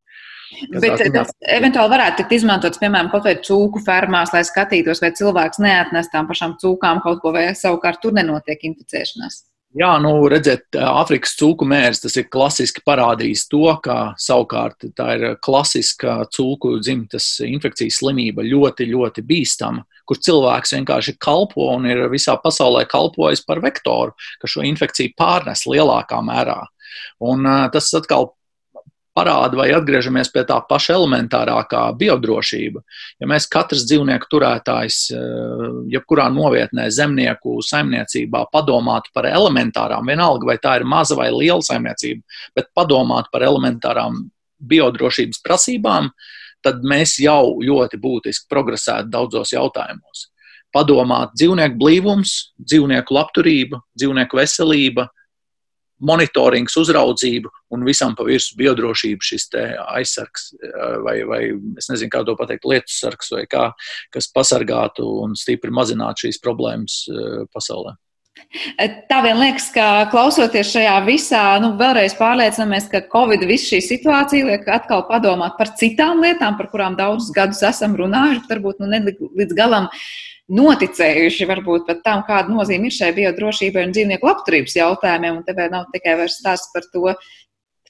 Bet 0.81 1.03
tas 1.13 1.35
eventuāli 1.45 1.93
varētu 1.93 2.23
tikt 2.23 2.39
izmantots, 2.39 2.81
piemēram, 2.81 3.11
kaut 3.13 3.27
vai 3.29 3.35
cūku 3.45 3.83
fermās, 3.85 4.33
lai 4.33 4.41
skatītos, 4.49 5.03
vai 5.05 5.13
cilvēks 5.13 5.61
neatnes 5.61 6.09
tām 6.09 6.31
pašām 6.31 6.57
cūkām 6.63 7.03
kaut 7.05 7.21
ko, 7.21 7.35
vai 7.37 7.51
savukārt 7.53 8.01
tur 8.01 8.17
nenotiek 8.17 8.65
inficēšanās. 8.71 9.43
Jā, 9.79 9.93
nu, 10.03 10.11
redziet, 10.27 10.75
Āfrikas 10.75 11.37
cūku 11.39 11.67
mērs 11.69 12.01
tas 12.03 12.17
ir 12.19 12.25
klasiski 12.33 12.83
parādījis 12.89 13.45
to, 13.53 13.61
ka 13.85 14.17
savukārt 14.19 14.89
tā 14.99 15.07
ir 15.15 15.37
klasiska 15.45 16.17
cūku 16.35 16.73
dzimtas 16.83 17.29
infekcijas 17.47 18.01
slimība, 18.01 18.43
ļoti, 18.43 18.89
ļoti 18.91 19.23
bīstama, 19.29 19.85
kur 20.09 20.19
cilvēks 20.19 20.75
vienkārši 20.75 21.15
kalpo 21.23 21.69
un 21.77 21.87
ir 21.87 22.03
visā 22.11 22.35
pasaulē 22.43 22.89
kalpojis 22.91 23.45
par 23.47 23.63
vektoru, 23.63 24.17
ka 24.43 24.51
šo 24.51 24.67
infekciju 24.67 25.15
pārnes 25.21 25.63
lielākā 25.71 26.19
mērā. 26.27 26.59
Un 27.23 27.47
tas 27.71 27.93
atkal 27.95 28.33
parāda, 29.19 29.59
vai 29.59 29.69
atgriežamies 29.75 30.31
pie 30.31 30.45
tā 30.47 30.61
paša 30.71 30.95
elementārākā 30.95 31.83
biodrošība. 31.99 32.83
Ja 33.19 33.29
mēs 33.31 33.49
katrs 33.51 33.85
dzīvnieku 33.89 34.31
turētājs, 34.31 35.01
eh, 35.13 35.67
jebkurā 35.97 36.29
novietnē, 36.35 36.89
zemnieku 36.95 37.59
saimniecībā 37.67 38.47
padomātu 38.55 39.13
par 39.15 39.25
elementārām, 39.25 40.07
vienalga 40.07 40.53
vai 40.53 40.59
tā 40.59 40.79
ir 40.81 40.85
maza 40.85 41.17
vai 41.19 41.31
liela 41.31 41.61
saimniecība, 41.61 42.23
bet 42.55 42.71
padomātu 42.77 43.33
par 43.33 43.43
elementārām 43.43 44.31
biodrošības 44.59 45.43
prasībām, 45.43 46.11
tad 46.63 46.83
mēs 46.83 47.19
jau 47.23 47.59
ļoti 47.63 48.01
būtiski 48.03 48.49
progresētu 48.51 49.11
daudzos 49.11 49.55
jautājumos. 49.55 50.29
Padomāt 50.75 51.33
dzīvnieku 51.39 51.79
blīvums, 51.81 52.33
dzīvnieku 52.61 53.15
labturība, 53.15 53.81
dzīvnieku 53.97 54.37
veselība, 54.37 55.09
monitorings, 56.01 56.77
uzraudzība 56.81 57.51
un 57.75 57.87
visam 57.87 58.15
pa 58.19 58.27
virsmu 58.29 58.59
biodrošība, 58.63 59.25
šis 59.25 59.49
aizsargs 59.85 60.51
vai, 61.05 61.21
vai 61.29 61.43
es 61.79 61.91
nezinu, 61.91 62.13
kā 62.13 62.25
to 62.27 62.37
pateikt, 62.39 62.69
lietu 62.69 62.95
sargs 62.95 63.33
vai 63.35 63.45
kā, 63.51 63.71
kas 64.15 64.31
pasargātu 64.35 65.07
un 65.25 65.35
stipri 65.39 65.75
mazinātu 65.75 66.29
šīs 66.29 66.43
problēmas 66.45 67.03
pasaulē. 67.55 67.97
Tā 69.11 69.19
vien 69.25 69.37
liekas, 69.41 69.67
ka 69.75 70.07
klausoties 70.13 70.71
šajā 70.73 70.95
visā, 71.07 71.43
nu, 71.63 71.73
vēlreiz 71.81 72.15
pārliecinamies, 72.19 72.87
ka 72.93 73.03
Covid 73.13 73.43
visu 73.49 73.75
šī 73.75 73.81
situācija 73.85 74.47
liek 74.47 74.69
atkal 74.73 75.05
padomāt 75.09 75.59
par 75.59 75.75
citām 75.81 76.23
lietām, 76.25 76.57
par 76.57 76.71
kurām 76.73 76.97
daudzus 76.99 77.35
gadus 77.35 77.61
esam 77.67 77.97
runājuši, 77.99 78.47
varbūt 78.49 78.81
nu, 78.81 78.91
ne 78.95 79.03
līdz 79.11 79.57
galam 79.59 79.91
noticējuši 80.49 81.49
varbūt 81.49 81.87
pat 81.89 82.01
tam, 82.05 82.23
kāda 82.29 82.53
nozīme 82.53 82.89
ir 82.89 82.97
šai 82.97 83.11
biodrošībai 83.17 83.85
un 83.87 83.93
dzīvnieku 83.97 84.29
labturības 84.29 84.79
jautājumiem. 84.79 85.41
Un 85.41 85.45
te 85.45 85.55
vēl 85.57 85.73
nav 85.75 85.89
tikai 85.93 86.17
vairs 86.21 86.39
stāsts 86.41 86.73
par 86.73 86.87
to, 86.93 87.13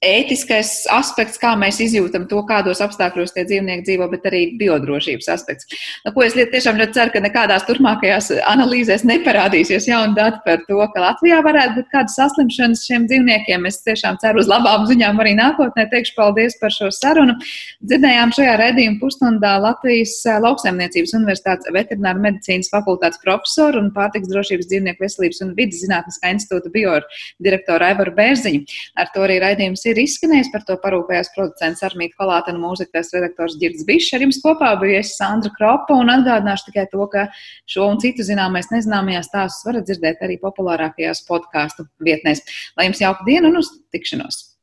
ētiskais 0.05 0.86
aspekts, 0.94 1.40
kā 1.40 1.55
mēs 1.59 1.80
izjūtam 1.82 2.26
to, 2.30 2.42
kādos 2.49 2.80
apstākļos 2.84 3.34
tie 3.34 3.44
dzīvnieki 3.49 3.84
dzīvo, 3.86 4.09
bet 4.12 4.26
arī 4.30 4.42
biodrošības 4.61 5.30
aspekts. 5.34 5.68
Nu, 6.05 6.12
ko 6.14 6.24
es 6.26 6.36
tiešām 6.38 6.78
ļoti 6.78 6.96
ceru, 6.96 7.12
ka 7.14 7.22
nekādās 7.24 7.66
turpmākajās 7.68 8.30
analīzēs 8.46 9.05
neparādīsies 9.09 9.88
jauni 9.90 10.14
dati 10.18 10.38
par 10.44 10.62
to, 10.68 10.78
ka 10.94 11.03
Latvijā 11.03 11.40
varētu 11.46 11.80
būt 11.80 11.90
kādas 11.94 12.18
saslimšanas 12.18 12.84
šiem 12.86 13.09
dzīvniekiem. 13.11 13.66
Es 13.68 13.80
tiešām 13.86 14.20
ceru 14.22 14.42
uz 14.42 14.51
labām 14.51 14.86
ziņām 14.90 15.18
arī 15.22 15.34
nākotnē. 15.38 15.88
Teikšu 15.90 16.14
paldies 16.18 16.59
par 16.62 16.74
šo 16.74 16.92
sarunu. 16.94 17.34
Dzirdējām 17.82 18.34
šajā 18.36 18.55
redzījuma 18.62 19.01
pusstundā 19.03 19.57
Latvijas 19.62 20.14
lauksaimniecības 20.44 21.16
universitātes 21.18 21.74
veterināra 21.74 22.22
medicīnas 22.22 22.70
fakultātes 22.72 23.22
profesoru 23.24 23.82
un 23.82 23.90
pārtiks 23.96 24.30
drošības 24.30 24.70
dzīvnieku 24.70 25.05
veselības 25.05 25.42
un 25.46 25.55
vidas 25.59 25.82
zinātniskā 25.82 26.32
institūta 26.34 26.72
biodirektoru 26.74 27.88
Aivaru 27.90 28.14
Bērziņu. 28.18 28.64
Ar 28.99 29.11
to 29.14 29.24
arī 29.26 29.38
raidījums 29.42 29.88
ir 29.91 30.01
izskanējis, 30.03 30.51
par 30.53 30.64
to 30.68 30.76
parūpējās 30.82 31.32
producents 31.34 31.84
Armīta 31.86 32.18
Kolāta 32.20 32.55
un 32.55 32.61
mūzikas 32.62 33.12
redaktors 33.16 33.57
Girds 33.61 33.86
Bišs. 33.89 34.12
Ar 34.16 34.24
jums 34.24 34.41
kopā 34.45 34.72
bija 34.80 35.03
es 35.03 35.14
Sandra 35.18 35.53
Kropa 35.57 35.97
un 35.99 36.12
atgādināšu 36.14 36.70
tikai 36.70 36.86
to, 36.93 37.05
ka 37.12 37.28
šo 37.70 37.89
un 37.93 38.03
citu 38.03 38.26
zināmais 38.26 38.70
nezināmajās 38.74 39.30
stāstus 39.32 39.66
varat 39.68 39.89
dzirdēt 39.89 40.22
arī 40.26 40.39
populārākajās 40.45 41.24
podkāstu 41.28 41.89
vietnēs. 42.05 42.45
Lai 42.78 42.89
jums 42.91 43.03
jauka 43.05 43.26
diena 43.28 43.53
un 43.53 43.61
uz 43.62 43.74
tikšanos! 43.95 44.47